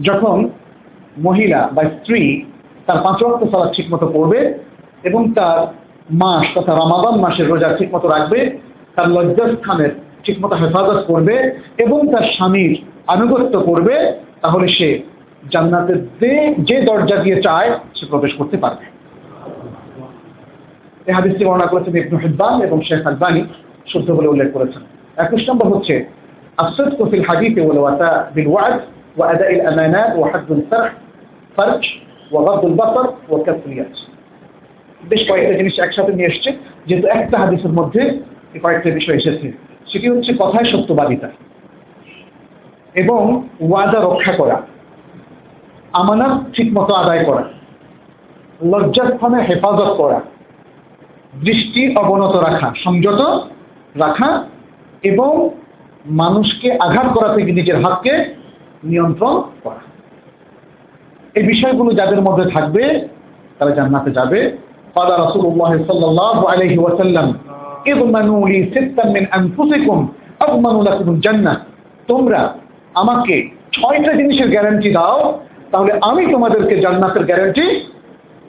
[0.03, 0.37] যখন
[1.19, 2.23] মহিলা বা স্ত্রী
[2.87, 4.41] তার পাঁচ ওয়াক্ত সালাত ঠিকমতো পড়বে
[5.05, 5.59] এবং তার
[6.13, 8.41] মাস তথা রমাদান মাসের রোজা ঠিকমতো রাখবে
[8.97, 9.93] তার লজ্জাস্থানের
[10.25, 11.35] ঠিকমতো হেফাজত করবে
[11.79, 12.73] এবং তার স্বামীর
[13.07, 13.95] আনুগত্য করবে
[14.41, 14.89] তাহলে সে
[15.53, 16.33] জান্নাতের যে
[16.69, 18.85] যে দরজা দিয়ে চায় সে প্রবেশ করতে পারবে
[21.07, 23.43] এই হাদিসটি বর্ণনা করেছেন ইবনু হিব্বান এবং শেখ আলবানি
[23.87, 24.83] শুদ্ধ বলে উল্লেখ করেছেন
[25.17, 25.95] একুশ নম্বর হচ্ছে
[26.59, 28.81] الصدق في الحديث والوفاء بالوعد
[29.17, 30.93] وأداء الأمانات وحد الفرح
[31.57, 31.85] فرج
[32.33, 33.95] وغض البصر وكف اليد
[35.03, 36.51] বেশ কয়েকটা জিনিস একসাথে নিয়ে এসছে
[36.87, 38.03] যেহেতু একটা হাদিসের মধ্যে
[38.55, 39.47] এই কয়েকটা বিষয় এসেছে
[39.87, 41.29] সেটি হচ্ছে কথায় সত্যবাদিতা
[42.95, 43.21] এবং
[43.61, 44.57] ওয়াদা রক্ষা করা
[45.93, 47.45] আমানত ঠিকমতো আদায় করা
[48.63, 50.19] লজ্জাস্থানে হেফাজত করা
[51.42, 53.22] দৃষ্টি অবনত রাখা, সংযত
[53.96, 54.30] রাখা
[55.04, 55.50] এবং
[56.06, 58.14] মানুষকে আঘাত করা থেকে নিজের হাতকে
[58.84, 59.82] নিয়ন্ত্রণ করা।
[61.36, 62.84] এই বিষয়গুলো যাদের মধ্যে থাকবে,
[63.58, 64.40] তারা জান্নাতে যাবে।
[64.94, 67.28] ফাদা রাসূলুল্লাহ সাল্লাল্লাহু আলাইহি ওয়াসাল্লাম
[68.52, 70.00] লি সিত্তান মিন আনফুসিকুম
[72.08, 72.54] তোমরা
[72.96, 73.36] আমাকে
[73.72, 75.20] ছয়টা জিনিসের গ্যারান্টি দাও,
[75.72, 77.66] তাহলে আমি তোমাদেরকে জান্নাতের গ্যারান্টি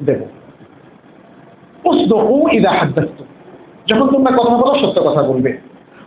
[0.06, 0.26] দেবো।
[1.84, 3.26] উসদকু ইদা হাদ্দাসতুম।
[3.88, 5.58] যখন তোমরা কথা বলো, সত্য কথা বলবে।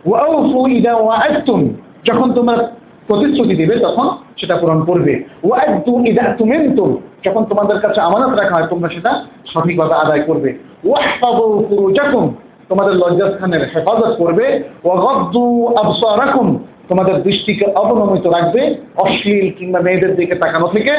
[0.06, 1.68] ওয়াউফু ইদা ওয়াআদতুম।
[2.04, 2.70] যখন তোমরা
[3.06, 8.66] প্রতিশ্রুতি দিবে, তখন সেটা পূরণ করবে। ওয়াদু ইদা তুমিনতুম যখন তোমাদের কাছে আমানত রাখা হয়,
[8.66, 12.34] তোমরা সেটা সঠিকভাবে আদায় করবে। ওয়াহফাযু ফুরুজাকুম।
[12.68, 16.58] তোমাদের লজ্জাস্থানের হেফাজত করবে। ওয়াগদ্দু আবসারাকুম।
[16.88, 20.90] তোমাদের দৃষ্টিকে অবনমিত রাখবে, অশ্লীল কিংবা মেয়েদের দিকে তাকানো থেকে।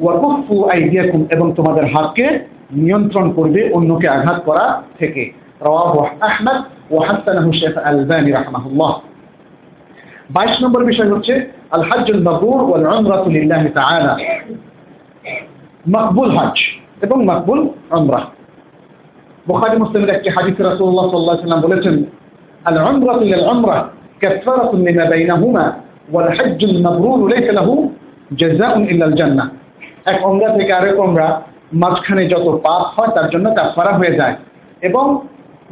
[0.00, 5.32] ওয়াকুফু আইদিয়াকুম। এবং তোমাদের হাতকে নিয়ন্ত্রণ করবে অন্যকে আঘাত করা থেকে।
[6.20, 9.00] আহমদ ও হাসানাহু শেখ আলবানী রাহমাহুল্লাহ।
[10.30, 13.30] বাইশ নম্বর বিষয় হচ্ছে আল হাজ্জুল মাবরুর ওয়াল উমরাতু
[13.74, 14.16] তাআলা।
[15.88, 16.58] মকবুল হজ
[17.02, 18.20] এবং মকবুল উমরা।
[19.48, 22.04] বুখারী মুসলিমের একটি হাদিসে রাসূলুল্লাহ সাল্লাল্লাহু আলাইহি বলেছেন
[22.64, 23.88] আল উমরাতু লিল উমরা
[24.20, 25.72] কাফারাতুন লিমা বাইনাহুমা
[26.12, 27.94] ওয়াল হাজ্জুল মাবরুর লাইসা লাহু
[28.36, 29.48] জাযাউন ইল্লা আল জান্নাহ।
[30.04, 31.42] এক উমরা থেকে আরেক উমরা
[31.74, 34.34] মাঝখানে যত পাপ হয়, তার জন্য কাফারা হয়ে যায়।
[34.80, 35.04] এবং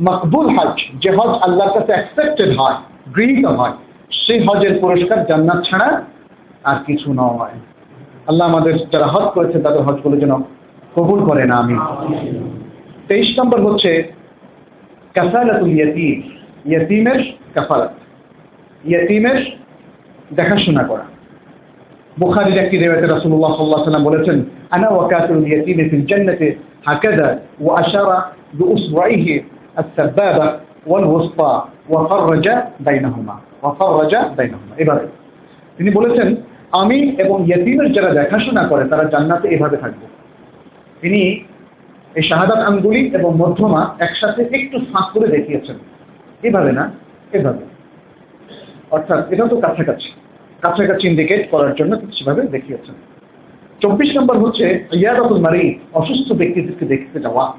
[0.03, 2.75] মকবুল হজ, যে হজ আল্লাহর কাছে অ্যাকসেপ্টেড হয়,
[3.17, 3.73] গৃহীত হয়,
[4.11, 6.03] সেই হজের পুরস্কার জান্নাত ছাড়া
[6.65, 7.55] আর কিছু নয়।
[8.27, 10.33] আল্লাহ আমাদের যারা হজ করেছে, তাদের হজগুলো যেন
[10.97, 11.77] কবুল করে না আমি
[13.09, 14.13] তেইশ নম্বর হচ্ছে
[15.15, 16.23] কাফালাতুল ইয়াতিম,
[16.65, 17.21] ইয়াতিমের
[17.55, 17.93] কাফালাত।
[18.85, 19.39] ইয়াতিমের
[20.37, 21.05] দেখাশোনা করা।
[22.21, 26.48] বুখারীর একটি রিওয়ায়াতে রাসূলুল্লাহ সাল্লাল্লাহু আলাইহি ওয়াসাল্লাম বলেছেন আনা ওয়াকাতুল ইয়াতিম ফিল জান্নাতি
[26.88, 27.28] হাকাযা
[27.62, 28.18] ওয়া আশারা
[28.54, 29.36] বিউসবাইহি
[29.78, 30.48] السبابة
[30.86, 31.54] والوسطى
[31.90, 32.48] وفرج
[32.82, 35.06] بينهما وفرج بينهما এভাবে
[35.78, 36.28] তিনি বলেছেন
[36.74, 40.06] আমি এবং ইয়েতিমের যারা দেখাশোনা করে তারা জান্নাতে এভাবে থাকবে
[41.02, 41.22] তিনি
[42.16, 45.78] এই শাহাদাত আঙ্গুলি এবং মধ্যমা একসাথে একটু ফাঁক করে দেখিয়েছেন
[46.44, 46.84] এভাবে না
[47.32, 47.64] এভাবে
[48.92, 50.10] অর্থাৎ এটা তো কাছাকাছি
[50.64, 52.96] কাছাকাছি ইন্ডিকেট করার জন্য সেভাবে দেখিয়েছেন
[53.83, 57.53] চব্বিশ নম্বর হচ্ছে ইয়াদাতুল মারি অসুস্থ ব্যক্তিদেরকে দেখতে যাওয়া।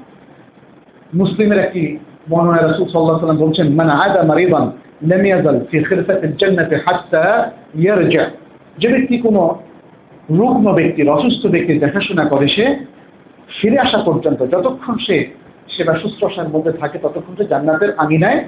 [1.14, 1.98] মুসলিমের একটি
[2.30, 4.70] বর্ণনা রাসূল আলাইহি সাল্লাম বলছেন মানে আদা মারিদান
[5.06, 8.30] লাম ইয়াজাল ফি খিরফাতিল জান্নাতি হাত্তা ইয়ারজা।
[8.78, 9.62] যে ব্যক্তি কোনো
[10.30, 12.76] রুগ্ন ব্যক্তির, অসুস্থ ব্যক্তির দেখাশোনা করে, সে
[13.60, 15.26] ফিরে আসা পর্যন্ত যতক্ষণ সে
[15.76, 18.44] সেবা শুশ্রূষার মধ্যে থাকে, ততক্ষণ সে জান্নাতের আঙিনায়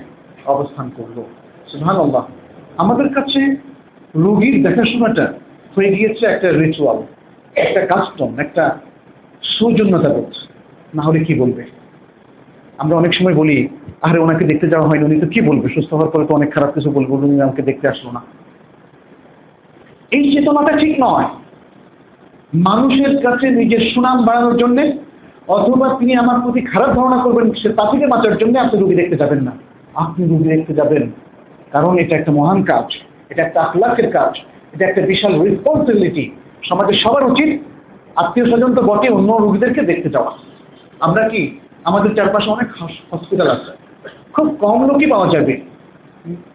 [0.46, 1.22] অবস্থান করল।
[1.68, 2.26] সুবহানাল্লাহ।
[2.76, 3.56] আমাদের কাছে
[4.14, 5.32] রুগীর দেখাশোনাটা
[5.74, 7.02] হয়ে গিয়েছে একটা রিচুয়াল
[7.56, 8.78] একটা কাস্টম একটা
[9.42, 10.34] সৌজন্যতা বোধ।
[10.94, 11.64] না হলে কি বলবে?
[12.78, 13.68] আমরা অনেক সময় বলি,
[14.02, 15.68] আরে, ওনাকে দেখতে যাওয়া হয়নি, উনি তো কি বলবে?
[15.68, 18.22] সুস্থ হওয়ার পরে তো অনেক খারাপ কিছু বলব, উনি আমাকে দেখতে আসলো না।
[20.10, 21.24] এই চেতনাটা ঠিক নয়।
[22.54, 24.82] মানুষের কাছে নিজের সুনাম বাড়ানোর জন্য
[25.48, 29.16] অথবা তিনি আমার প্রতি খারাপ ধারণা করবেন, সে তা থেকে বাঁচার জন্য আপনি রুগী দেখতে
[29.16, 29.52] যাবেন না।
[29.94, 31.10] আপনি রুগী দেখতে যাবেন,
[31.72, 32.84] কারণ এটা একটা মহান কাজ,
[33.28, 34.38] এটা একটা আখলাখের কাজ,
[34.72, 36.30] এটা একটা বিশাল রেসপন্সিবিলিটি
[36.62, 37.60] সমাজের সবার উচিত
[38.16, 40.30] আত্মীয় স্বজন তো বটে, অন্য রোগীদেরকে দেখতে যাওয়া।
[41.00, 42.82] আমরা কি আমাদের চারপাশে অনেক
[43.14, 43.72] হসপিটাল আছে।
[44.32, 45.60] খুব কম লোকই পাওয়া যাবে।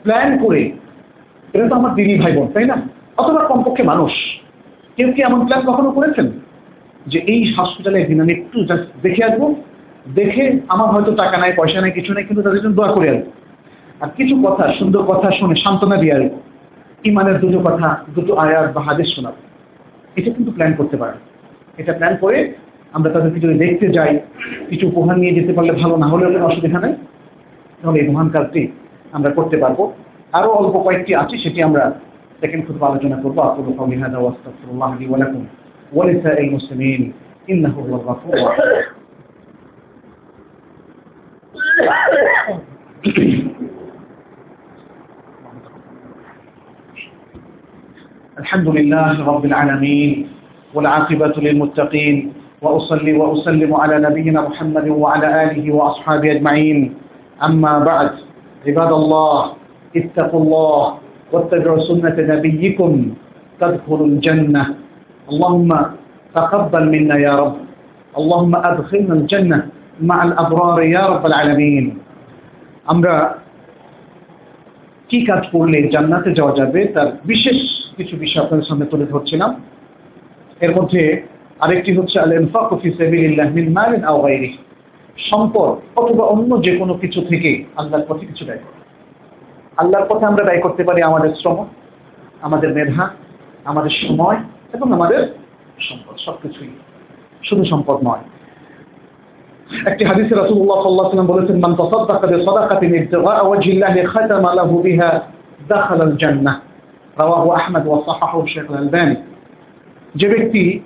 [0.03, 0.71] প্ল্যান করে।
[1.53, 2.75] এটা তো আমার দিদি ভাই বোন, তাই না?
[3.17, 4.11] অথবা কমপক্ষে মানুষ।
[4.95, 6.31] কেউ কি এমন প্ল্যান কখনো করেছেন?
[7.07, 9.55] যে এই হসপিটালে একদিন আমি একটু জাস্ট দেখে আসব।
[10.13, 13.31] দেখে আমার হয়তো টাকা নাই, পয়সা নাই, কিছু নাই, কিন্তু তাদের জন্য দোয়া করে আসব।
[13.99, 16.39] আর কিছু কথা, সুন্দর কথা শুনে সান্ত্বনা দিয়ে আসব।
[17.03, 19.50] ইমানের দুটো কথা, দুটো আয়াত বা হাদিস শোনাবো।
[20.16, 21.16] এটা কিন্তু প্ল্যান করতে পারে
[21.78, 22.38] এটা প্ল্যান করে
[22.92, 24.12] আমরা তাদেরকে যদি দেখতে যাই
[24.70, 26.94] কিছু উপহার নিয়ে যেতে পারলে ভালো না হলেও কোনো অসুবিধা নেই
[27.78, 28.62] তাহলে এই মহান কাজটি
[29.12, 29.82] আমরা করতে পারবো
[30.32, 31.84] আরও অল্প কয়েকটি আছে সেটি আমরা
[32.40, 35.42] সেকেন্ড খুব আলোচনা করবো আকুল قولي هذا واستغفر الله لي ولكم
[35.92, 37.12] ولسائر المسلمين
[37.48, 38.36] انه هو الغفور
[48.38, 50.10] الحمد لله رب العالمين
[50.74, 52.16] والعاقبة للمتقين
[52.62, 56.78] وأصلي وأسلم على نبينا محمد وعلى آله وأصحابه أجمعين
[57.44, 58.10] أما بعد
[58.66, 59.38] عباد الله
[59.96, 60.82] اتقوا الله
[61.32, 62.92] واتبعوا سنة نبيكم
[63.60, 64.62] تدخلوا الجنة
[65.32, 65.70] اللهم
[66.34, 67.56] تقبل منا يا رب
[68.18, 69.58] اللهم أدخلنا الجنة
[70.00, 71.84] مع الأبرار يا رب العالمين
[72.86, 73.34] আমরা
[75.11, 77.57] কি কাজ করলে জান্নাতে যাওয়া যাবে তার বিশেষ
[77.97, 79.61] কিছু বিষয় আপনাদের সামনে তুলে ধরছিলাম।
[80.61, 81.21] এর মধ্যে
[81.59, 84.27] আরেকটি হচ্ছে আল ইনফাকু ফি সাবিলিল্লাহ মিন মালিন আও
[85.17, 88.79] সম্পদ অথবা অন্য যে কোনো কিছু থেকে আল্লাহর পথে কিছু ব্যয় করা।
[89.77, 91.65] আল্লাহর পথে আমরা ব্যয় করতে পারি আমাদের শ্রম,
[92.41, 93.09] আমাদের মেধা,
[93.65, 94.35] আমাদের সময়
[94.73, 95.21] এবং আমাদের
[95.79, 96.69] সম্পদ, সবকিছুই।
[97.43, 98.23] শুধু সম্পদ নয়
[99.71, 105.09] একটি হাদিসে রাসূলুল্লাহ সাল্লাল্লাহু আলাইহি ওয়াসাল্লাম বলেছেন, মান তাসাদদাকা বিসাদাকাতিন ইবতিগা ওয়াজহিল্লাহি খাতামা লাহু বিহা
[105.69, 106.55] দাখালা আল জান্নাহ।
[107.19, 109.15] রাওয়াহু আহমদ ওয়া সাহাহু আল আলবানী।
[110.15, 110.79] যে ব্যক্তি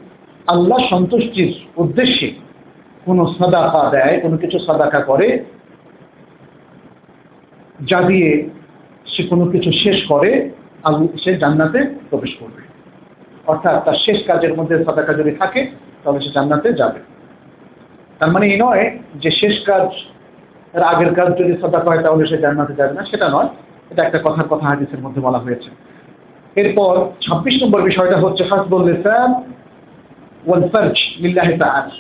[0.48, 2.32] আল্লাহ সন্তুষ্টির উদ্দেশ্যে
[3.06, 5.44] কোনো সাদাকা দেয়, কোনো কিছু সাদাকা করে,
[7.90, 8.50] যা দিয়ে
[9.06, 10.50] সে কোনো কিছু শেষ করে
[11.24, 11.80] সে জান্নাতে
[12.10, 12.62] প্রবেশ করবে।
[13.48, 15.68] অর্থাৎ তার শেষ কাজের মধ্যে সাদাকা যদি থাকে,
[16.04, 17.15] তাহলে সে জান্নাতে যাবে।
[18.20, 19.88] তার মানে এই নয় যে শেষ কাজ,
[20.74, 23.48] তার আগের কাজ যদি সদা হয়, তাহলে সে জান্নাতে যাবে না। সেটা নয়,
[23.90, 25.70] এটা একটা কথার কথা হাদিসের মধ্যে বলা হয়েছে।
[26.56, 29.34] এরপর ছাব্বিশ নম্বর বিষয়টা হচ্ছে, হাসবুল লিসান
[30.48, 31.92] ওয়াল ফারজ লিল্লাহি তাআলা।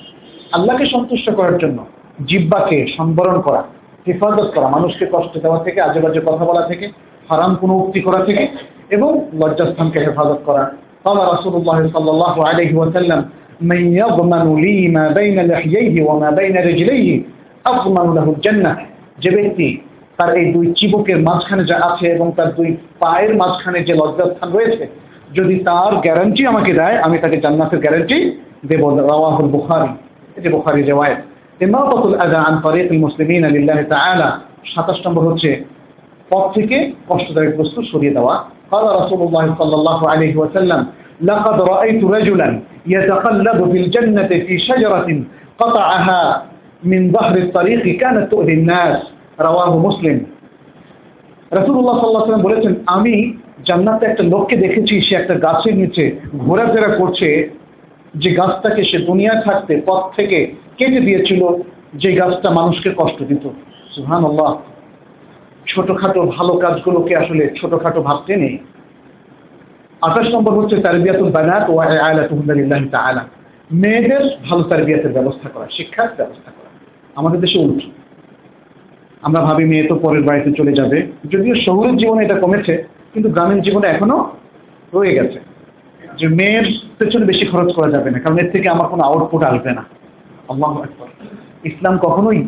[0.51, 1.85] আল্লাহকে সন্তুষ্ট করার জন্য
[2.27, 3.63] জিব্বাকে সম্বরণ করা,
[4.07, 6.91] হেফাজত করা, মানুষকে কষ্ট দেওয়া থেকে, আজেবাজে কথা বলা থেকে,
[7.29, 8.47] হারাম কোনো উক্তি করা থেকে,
[8.89, 10.71] এবং লজ্জাস্থানকে হেফাজত করা।
[11.03, 13.23] তাহলে রাসূলুল্লাহ সাল্লাল্লাহু আলাইহি ওয়াসাল্লাম
[13.60, 17.08] من يضمن لي ما بين لحييه وما بين رجليه
[17.66, 18.72] أضمن له الجنة
[19.22, 19.68] যে ব্যক্তি
[20.18, 24.84] তার এই দুই চিবুকের মাঝখানে যা আছে এবং তার দুই পায়ের মাঝখানে যে লজ্জাস্থান রয়েছে
[25.34, 28.18] যদি তার গ্যারান্টি আমাকে দেয় আমি তাকে জান্নাতের গ্যারান্টি
[28.66, 29.90] দেব রাওয়াহুল বুখারী
[30.36, 31.20] এটি বুখারী রিওয়ায়াত
[31.60, 34.28] ইমাতাতুল আযা আন তারিকুল মুসলিমিন লিল্লাহি তাআলা
[34.64, 35.50] 27 নম্বর হচ্ছে
[36.30, 36.76] পথ থেকে
[37.08, 38.34] কষ্টদায়ক বস্তু সরিয়ে দেওয়া
[38.72, 40.80] قال رسول الله صلى الله عليه وسلم
[41.20, 42.48] لقد رأيت رجلا
[42.86, 45.08] يتقلب في الجنة في شجرة
[45.58, 46.22] قطعها
[46.82, 48.98] من ظهر الطريق كانت تؤذي الناس
[49.40, 50.18] رواه مسلم
[51.52, 53.14] রাসূলুল্লাহ সাল্লাল্লাহু আলাইহি ওয়াসাল্লাম বলেছেন আমি
[53.64, 56.04] জান্নাতে একটা লোককে দেখেছি সে একটা গাছের নিচে
[56.46, 57.28] ঘোরাফেরা করছে
[58.14, 60.38] যে গাছটাকে সে দুনিয়া থাকতে পথ থেকে
[60.78, 61.42] কেটে দিয়েছিল
[61.94, 63.44] যে গাছটা মানুষকে কষ্ট দিত
[63.94, 64.50] সুবহানাল্লাহ
[65.66, 68.54] ছোটখাটো ভালো কাজগুলোকে আসলে ছোটখাটো ভাবতে নেই
[70.05, 73.21] আঠাশ নম্বর হচ্ছে তারবিয়াতুল বানাত ও আয়ালাতুল্লাহ তাআলা।
[73.71, 76.69] মেয়েদের ভালো তারবিয়াতের ব্যবস্থা করা, শিক্ষার ব্যবস্থা করা।
[77.15, 77.87] আমাদের দেশে উল্টো।
[79.21, 80.97] আমরা ভাবি মেয়ে তো পরের বাড়িতে চলে যাবে।
[81.31, 82.73] যদিও শহরের জীবনে এটা কমেছে,
[83.13, 84.19] কিন্তু গ্রামীণ জীবনে এখনও
[84.93, 85.39] রয়ে গেছে।
[86.19, 86.65] যে মেয়ের
[86.97, 89.83] পেছনে বেশি খরচ করা যাবে না, কারণ এর থেকে আমার কোনো আউটপুট আসবে না।
[91.63, 92.39] ইসলাম কখনোই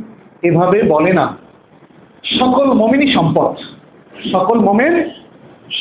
[0.42, 1.26] এভাবে বলে না।
[2.40, 3.52] সকল মমিনই সম্পদ।
[4.32, 4.96] সকল মোমের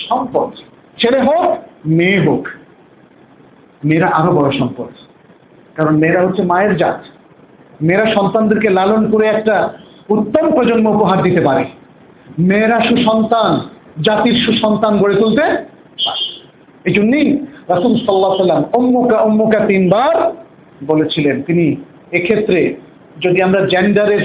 [0.08, 0.50] সম্পদ।
[1.00, 2.48] ছেলে হোক, মেয়ে হোক,
[3.84, 4.90] মেয়েরা আরও বড় সম্পদ।
[5.74, 7.00] কারণ মেয়েরা হচ্ছে মায়ের জাত।
[7.82, 9.72] মেয়েরা সন্তানদেরকে লালন করে একটা
[10.08, 11.64] উত্তম প্রজন্ম উপহার দিতে পারে।
[12.38, 13.60] মেয়েরা সুসন্তান,
[14.02, 15.42] জাতির সুসন্তান গড়ে তুলতে
[16.84, 17.36] এই জন্যই
[17.68, 20.32] রাসুল সাল্লাহ সাল্লাম অম্মুকা অম্মুকা তিনবার
[20.86, 21.76] বলেছিলেন। তিনি
[22.12, 22.74] এক্ষেত্রে
[23.20, 24.24] যদি আমরা জেন্ডারের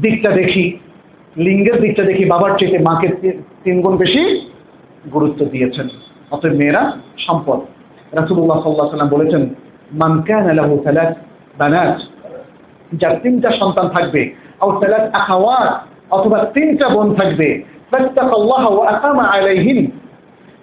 [0.00, 0.78] দিকটা দেখি,
[1.36, 3.08] লিঙ্গের দিকটা দেখি, বাবার চেয়ে মাকে
[3.64, 4.50] তিন গুণ বেশি
[5.12, 5.88] গুরুত্ব দিয়েছেন।
[6.30, 7.60] অতএব মেয়েরা, সম্পদ।
[8.12, 9.54] রাসুল্লাহ সাল্লাহ সাল্লাম বলেছেন,
[9.92, 11.16] মান কান লাহু সালাত
[11.58, 12.00] বানাত।
[12.92, 17.62] যার তিনটা সন্তান থাকবে, আও সালাত আখাওয়াত, অথবা তিনটা বোন থাকবে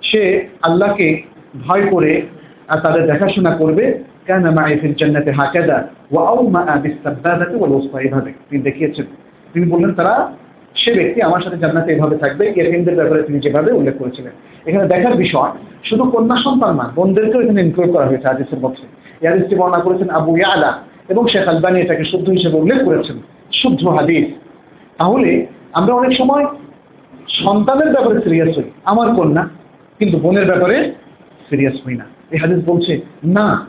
[0.02, 1.22] সে আল্লাহকে
[1.68, 2.22] ভয় করে,
[2.68, 8.34] আর তাদের দেখাশোনা করবে, কেন মাই ফিল জান্নাতে হাকাদা ওয়া আউমা বিসাব্বাদাতি ওয়াল উসফা। এভাবে
[8.50, 9.06] তিনি দেখিয়েছেন।
[9.54, 10.32] তিনি বললেন, তারা
[10.76, 14.34] সে ব্যক্তি আমার সাথে জান্নাতে এভাবে থাকবে ইয়াতিমদের ব্যাপারে তিনি যেভাবে উল্লেখ করেছিলেন।
[14.66, 15.52] এখানে দেখার বিষয়,
[15.84, 18.60] শুধু কন্যা সন্তান না, বোনদেরকেও এখানে ইনক্লুড করা হয়েছে হাদিসের
[19.22, 20.72] এই হাদিসটি বর্ণনা করেছেন আবু ইয়ালা
[21.10, 23.18] এবং শেখ আলবানি এটাকে শুদ্ধ হিসেবে উল্লেখ করেছেন।
[23.54, 24.26] শুদ্ধ হাদিস।
[24.98, 26.46] তাহলে আমরা অনেক সময়
[27.44, 29.50] সন্তানের ব্যাপারে সিরিয়াস হই, আমার কন্যা,
[30.00, 30.92] কিন্তু বোনের ব্যাপারে
[31.50, 33.68] সিরিয়াস হই না। এই হাদিস বলছে, না,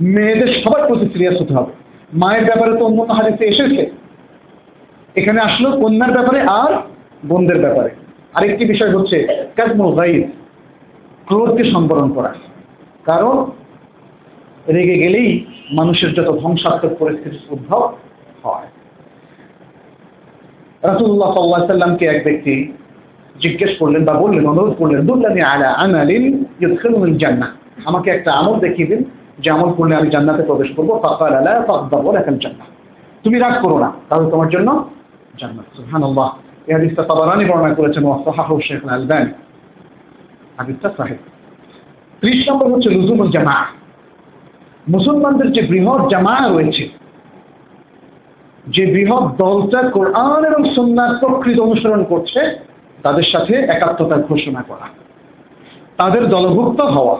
[0.00, 1.72] মেয়েদের সবার প্রতি সিরিয়াস হতে হবে।
[2.12, 4.01] মায়ের ব্যাপারে তো অন্য হাদিসে এসেছে
[5.14, 6.72] এখানে আসলো কন্যার ব্যাপারে আর
[7.26, 7.90] বোনদের ব্যাপারে।
[8.34, 9.44] আরেকটি বিষয় হচ্ছে
[11.26, 12.34] ক্রোধকে সম্বরণ করা।
[13.04, 13.50] কারণ
[14.68, 17.92] রেগে গেলেই মানুষের যত ধ্বংসাত্মক পরিস্থিতির উদ্ভব
[18.42, 18.66] হয়।
[20.82, 22.72] রাসুল্লাহ সাল্লাহ সাল্লামকে এক ব্যক্তি
[23.40, 27.48] জিজ্ঞেস করলেন বা বললেন, অনুরোধ করলেন, দুল্লানি আলা আমালিন ইউদখিলুল জান্নাহ
[27.84, 29.04] আমাকে একটা আমল দেখিয়ে দিন।
[29.38, 32.66] যে আমল করলে আমি জান্নাতে প্রবেশ করব। ফাকাল আলা ফাকদাবু লাকাল জান্নাহ
[33.22, 34.90] তুমি রাগ করো না। তাহলে তোমার জন্য
[35.40, 39.32] জান্নাত। সুবহানাল্লাহ। এই হাদিসটা তাবারানি বর্ণনা করেছেন ওয়া সাহাহু শেখ আলবানি
[40.56, 41.16] হাদিসটা সাহিহ।
[42.20, 43.66] 30 নম্বর হচ্ছে লুজুমুল জামাআহ
[44.88, 46.88] মুসলমানদের যে বৃহৎ জামা রয়েছে,
[48.66, 52.40] যে বৃহৎ দলটা কোরআন এবং সুন্নার প্রকৃত অনুসরণ করছে,
[53.02, 54.86] তাদের সাথে একাত্মতার ঘোষণা করা।
[55.96, 57.16] তাদের দলভুক্ত হওয়া।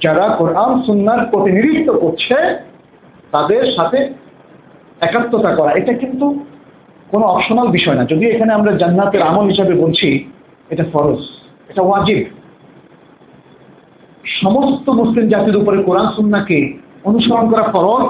[0.00, 2.58] যারা কোরআন, সুন্নার প্রতিনিধিত্ব করছে,
[3.30, 3.98] তাদের সাথে
[5.00, 6.44] একাত্মতা করা, এটা কিন্তু
[7.08, 10.24] কোনো অপশনাল বিষয় না। যদি এখানে আমরা জান্নাতের আমল হিসাবে বলছি,
[10.70, 11.18] এটা ফরজ,
[11.68, 12.24] এটা ওয়াজিব।
[14.24, 18.06] সমস্ত মুসলিম জাতির উপরে কোরআন, সুন্নাকে অনুসরণ করা ফরজ।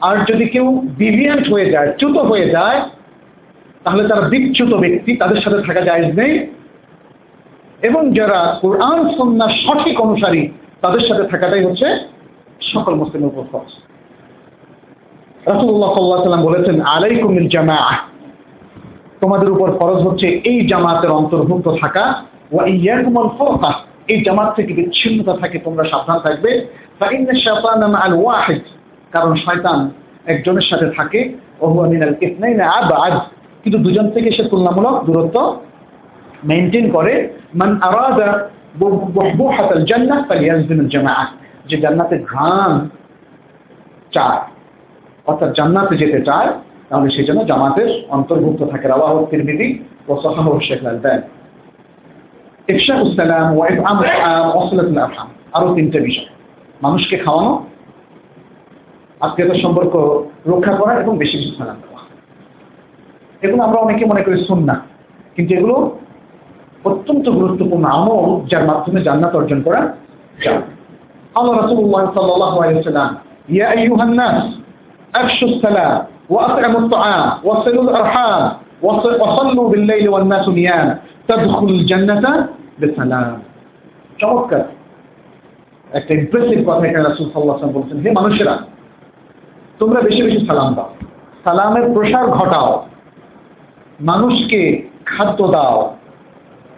[0.00, 2.80] আর যদি কেউ ডিভিয়েন্ট হয়ে যায়, চ্যুত হয়ে যায়,
[3.84, 6.46] তাহলে তারা বিচ্যুত ব্যক্তি, তাদের সাথে থাকা যায় নেই।
[7.82, 10.48] এবং যারা কোরআন সন্ন্যাস সঠিক অনুসারী,
[10.80, 11.86] তাদের সাথে থাকাটাই হচ্ছে
[12.72, 13.72] সকল মুসলিমের উপর ফরজ।
[15.48, 17.78] রাসুল্লাহ সাল্লাহ সাল্লাম বলেছেন আলাইকুমিল জামা
[19.20, 22.04] তোমাদের উপর ফরজ হচ্ছে এই জামাতের অন্তর্ভুক্ত থাকা,
[22.52, 23.70] ওয়া ইয়াকুমুল ফুরকা
[24.08, 26.50] এই জামাত থেকে বিচ্ছিন্নতা থাকে, তোমরা সাবধান থাকবে।
[27.94, 28.62] মাআল ওয়াহিদ।
[29.12, 29.78] কারণ শয়তান
[30.32, 31.20] একজনের সাথে থাকে
[31.60, 33.14] ও হুয়া মিনাল ইসনাইনা আবআদ
[33.62, 35.36] কিন্তু দুজন থেকে সে তুলনামূলক দূরত্ব
[36.44, 37.14] মেনটেন করে,
[37.54, 38.28] মান আরাদা
[40.28, 41.28] ফালিয়ালজিম জামাআহ।
[41.68, 42.72] যে জান্নাতের ঘ্রাণ
[44.14, 44.42] চায়।
[45.30, 46.48] অর্থাৎ জান্নাতে যেতে চায়,
[46.88, 49.68] তাহলে সেই জন্য জামাতের অন্তর্ভুক্ত থাকে। রাওয়াহ তিরমিজি
[50.08, 51.20] ও সাহাহ শেখ আলবান
[52.72, 53.98] ইফশা উসালাম ও ইফআম
[54.58, 56.28] ওসলাতুল আরহাম, আরও তিনটে বিষয়।
[56.84, 57.52] মানুষকে খাওয়ানো,
[59.24, 59.94] আত্মীয়তার সম্পর্ক
[60.52, 62.00] রক্ষা করা এবং বেশি বেশি সালাম দেওয়া
[63.44, 64.74] এগুলো আমরা অনেকে মনে করি সুন্না
[65.34, 65.76] কিন্তু এগুলো
[66.90, 69.80] অত্যন্ত গুরুত্বপূর্ণ আমল যার মাধ্যমে জান্নাত অর্জন করা
[70.44, 70.62] যায়।
[71.38, 73.10] আল্লাহ রাসূলুল্লাহ সাল্লাল্লাহু আলাইহি ওয়াসাল্লাম,
[73.54, 74.38] ইয়া আইয়ুহান নাস
[75.13, 75.97] أفشوا السلام
[76.29, 78.41] وأطعموا الطعام وصلوا الأرحام
[79.21, 80.87] وصلوا بالليل والناس نيام
[81.27, 82.23] تدخل الجنة
[82.79, 83.29] بسلام
[84.19, 84.63] চমৎকার
[85.89, 88.55] একটা ইমপ্রেসিভ কথা এখানে রাসুল সাল্লাহ বলছেন হে মানুষেরা
[89.79, 90.89] তোমরা বেশি বেশি সালাম দাও
[91.43, 92.71] সালামের প্রসার ঘটাও
[94.01, 94.61] মানুষকে
[95.05, 95.77] খাদ্য দাও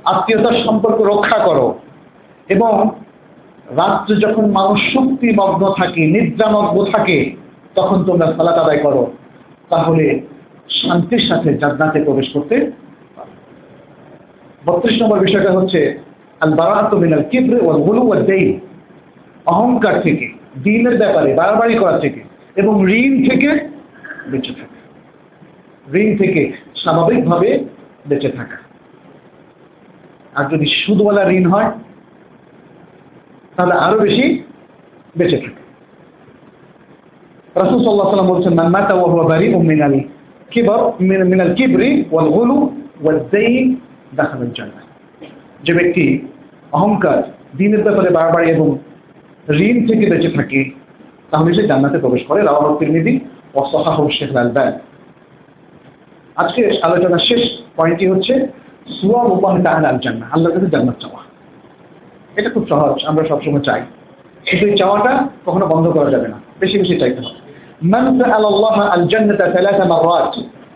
[0.06, 1.68] আত্মীয়তার সম্পর্ক রক্ষা করো
[2.50, 2.74] এবং
[3.78, 7.18] রাত্রে যখন মানুষ শক্তিমগ্ন থাকে নিদ্রামগ্ন থাকে
[7.75, 9.03] তখন তোমরা সালাত আদায় করো,
[9.69, 10.21] তাহলে
[10.69, 12.71] শান্তির সাথে জান্নাতে প্রবেশ করতে
[14.67, 15.99] বত্রিশ নম্বর বিষয়টা হচ্ছে
[16.41, 18.61] আল বারাত মিনাল কিবরে ওয়াল গুলু ওয়াল দেই
[19.47, 20.27] অহংকার থেকে,
[20.65, 22.21] দিনের ব্যাপারে বাড়াবাড়ি করা থেকে
[22.57, 23.51] এবং ঋণ থেকে
[24.31, 24.77] বেঁচে থাকা।
[25.95, 27.65] ঋণ থেকে স্বাভাবিকভাবে
[28.07, 28.57] বেঁচে থাকা।
[30.35, 31.71] আর যদি সুদওয়ালা ঋণ হয়,
[33.57, 34.43] তাহলে আরও বেশি
[35.17, 35.62] বেঁচে থাকে।
[37.55, 40.01] রাসূল সাল্লাল্লাহু আলাইহি ওয়াসাল্লাম বলছেন, মান মাতা ওয়া হুয়া বারিউম মিনাল
[40.51, 42.71] কিবর মিনাল কিবরি ওয়াল গুলু
[43.03, 43.77] ওয়াল দাইন
[44.17, 44.85] দাখালাল জান্নাহ.
[45.65, 46.19] যে ব্যক্তি
[46.73, 47.23] অহংকার,
[47.57, 48.79] দিনের ব্যাপারে বাড়াবাড়ি এবং
[49.51, 50.71] ঋণ থেকে বেঁচে থাকে,
[51.31, 53.21] তাহলে সে জান্নাতে প্রবেশ করে। রাওয়াহ তিরমিজি
[53.55, 54.73] ও সাহাহ শেখ আলবান।
[56.37, 57.41] আজকে আলোচনার শেষ
[57.77, 58.47] পয়েন্টটি হচ্ছে
[59.01, 61.19] সুয়া মুবাহ তাআলা আল জান্নাহ, আল্লাহর কাছে জান্নাত চাওয়া।
[62.37, 63.83] এটা খুব সহজ, আমরা সবসময় চাই।
[64.51, 67.42] কিন্তু এই চাওয়াটা কখনো বন্ধ করা যাবে না। বেশি বেশি চাইতে হবে।
[67.83, 70.35] আল্লাহ আল জান্নাতা থালাথা মাররাত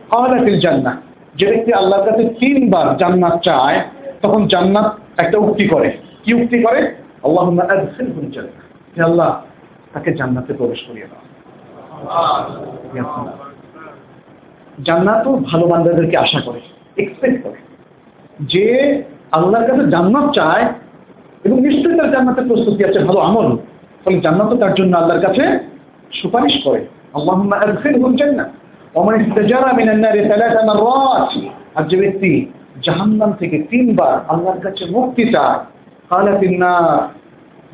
[0.08, 0.94] ক্বালা ফিল জান্নাহ
[1.36, 3.80] যে ব্যক্তি আল্লাহর কাছে তিনবার জান্নাত চায়,
[4.22, 5.92] তখন জান্নাত একটা উক্তি করে।
[6.24, 6.94] কি উক্তি করে?
[7.24, 8.64] আল্লাহুম্মা আদখিলহুল জান্নাহ
[8.96, 9.42] হে আল্লাহ,
[9.92, 11.22] তাকে জান্নাতে প্রবেশ করিয়ে দাও।
[14.84, 16.60] জান্নাতও ভালো বান্দাদেরকে আশা করে
[16.96, 17.58] এক্সপেক্ট করে।
[18.40, 18.64] যে
[19.32, 20.64] আল্লাহর কাছে জান্নাত চায়,
[21.44, 23.56] এবং নিশ্চয়ই তার জান্নাতের প্রস্তুতি আছে, ভালো আমল।
[24.04, 25.58] ফলে জান্নাত তার জন্য আল্লাহর কাছে
[26.12, 26.86] সুপারিশ করে।
[27.16, 28.48] আল্লাহুম্মা আদখিলহুল জান্নাহ
[28.98, 31.30] ওমান ইস্তাজারা মিনান নারি সালাসা মাররাত
[31.74, 32.32] আর যে ব্যক্তি
[32.84, 35.58] জাহান্নাম থেকে তিনবার আল্লাহর কাছে মুক্তি চায়
[36.10, 36.86] কালা তিন্নার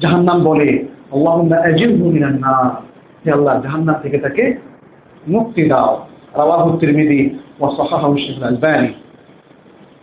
[0.02, 0.68] জাহান্নাম বলে,
[1.12, 2.70] আল্লাহুম্মা আজিরহু মিনান নার।
[3.22, 4.44] হে আল্লাহ, জাহান্নাম থেকে তাকে
[5.28, 5.92] মুক্তি দাও।
[6.34, 7.20] রাওয়াহু তিরমিজি
[7.60, 8.88] ওয়া সাহাহাহু শাইখ আল-আলবানী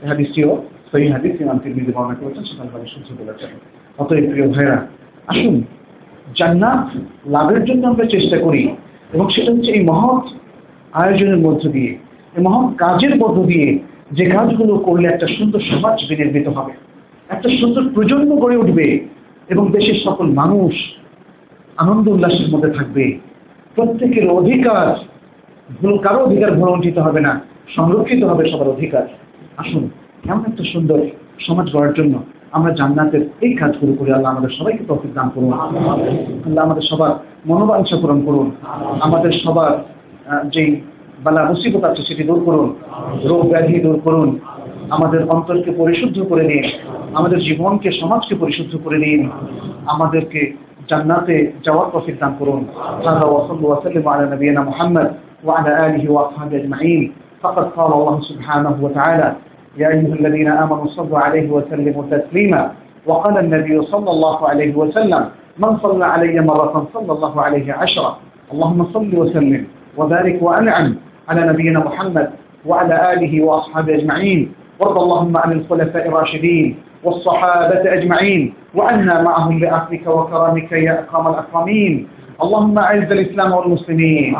[0.02, 0.52] এই হাদিসটিও
[0.92, 3.50] সহি হাদিস, ইমাম তিরমিজি বর্ণনা করেছেন, সেখান থেকে শুনতে বলেছেন
[3.98, 4.78] অতএব প্রিয় ভাইরা
[5.28, 5.56] আসুন,
[6.38, 6.84] জান্নাত
[7.28, 8.76] লাভের জন্য আমরা চেষ্টা করি।
[9.14, 10.24] এবং সেটা হচ্ছে এই মহৎ
[11.01, 11.91] আয়োজনের মধ্য দিয়ে,
[12.36, 13.68] এই মহৎ কাজের মধ্য দিয়ে
[14.18, 16.74] যে কাজগুলো করলে একটা সুন্দর সমাজ বিনির্মিত হবে,
[17.30, 18.88] একটা সুন্দর প্রজন্ম গড়ে উঠবে
[19.53, 20.74] এবং দেশের সকল মানুষ
[21.84, 23.05] আনন্দ উল্লাসের মধ্যে থাকবে।
[23.76, 24.88] প্রত্যেকের অধিকার
[26.05, 27.34] কারও অধিকার ভ্রমণিত হবে না,
[27.76, 29.05] সংরক্ষিত হবে সবার অধিকার।
[29.62, 29.84] আসুন
[30.32, 30.99] এমন একটা সুন্দর
[31.45, 32.16] সমাজ গড়ার জন্য
[32.53, 35.51] আমরা জান্নাতের এই কাজগুলো করে আল্লাহ আমাদের সবাইকে তফিক দান করুন
[36.47, 37.12] আল্লাহ আমাদের সবার
[37.47, 38.47] মনোবাঞ্ছা পূরণ করুন
[39.01, 39.70] আমাদের সবার
[40.24, 40.70] আহ, যেই
[41.24, 42.68] বালা মুসিবত আছে সেটি দূর করুন
[43.24, 44.28] রোগ ব্যাধি দূর করুন
[44.91, 46.64] আমাদের অন্তরকে পরিশুদ্ধ করে দিন
[47.14, 49.20] আমাদের জীবনকে সমাজকে পরিশুদ্ধ করে দিন
[49.87, 50.41] আমাদেরকে
[50.89, 52.61] জান্নাতে যাওয়ার তফিক দান করুন
[53.05, 55.09] هذا وصلى وسلم على نبينا محمد
[55.45, 57.03] وعلى آله وأصحابه أجمعين
[57.43, 59.28] فقد قال الله سبحانه وتعالى
[59.80, 62.71] يا أيها الذين آمنوا صلوا عليه وسلموا تسليما.
[63.05, 65.25] وقال النبي صلى الله عليه وسلم
[65.59, 68.17] من صلى علي مرة صلى الله عليه عشرة.
[68.53, 69.67] اللهم صل وسلم
[69.97, 70.95] وبارك وأنعم
[71.30, 72.30] على نبينا محمد
[72.65, 74.51] وعلى آله وأصحابه أجمعين.
[74.80, 78.53] وارض اللهم عن الخلفاء الراشدين والصحابة أجمعين.
[78.75, 82.07] وأنا معهم بعفوك وكرمك يا أكرم الأكرمين.
[82.44, 84.36] اللهم أعز الإسلام والمسلمين.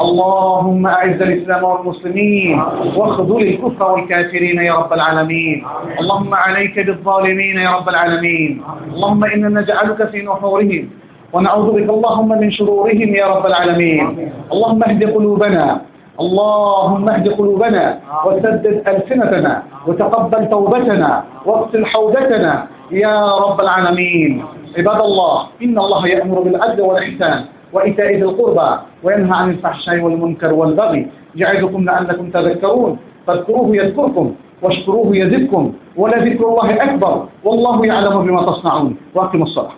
[0.00, 2.60] اللهم أعز الإسلام والمسلمين.
[2.96, 5.64] واخذل الكفر والكافرين يا رب العالمين.
[6.00, 8.62] اللهم عليك بالظالمين يا رب العالمين.
[8.94, 10.88] اللهم إنا نجعلك في نحورهم.
[11.32, 14.30] ونعوذ بك اللهم من شرورهم يا رب العالمين.
[14.52, 15.80] اللهم اهد قلوبنا.
[16.20, 17.98] اللهم اهد قلوبنا.
[18.26, 19.62] وسدد ألسنتنا.
[19.86, 21.24] وتقبل توبتنا.
[21.46, 22.66] واغسل حوزتنا.
[22.90, 24.42] يا رب العالمين.
[24.78, 28.70] عباد الله إن الله يأمر بالعدل والإحسان وإيتاء ذي القربى
[29.02, 31.06] وينهى عن الفحشاء والمنكر والبغي
[31.36, 39.42] يعظكم لعلكم تذكرون فاذكروه يذكركم واشكروه يزدكم ولذكر الله أكبر والله يعلم بما تصنعون وأقم
[39.42, 39.70] الصلاة.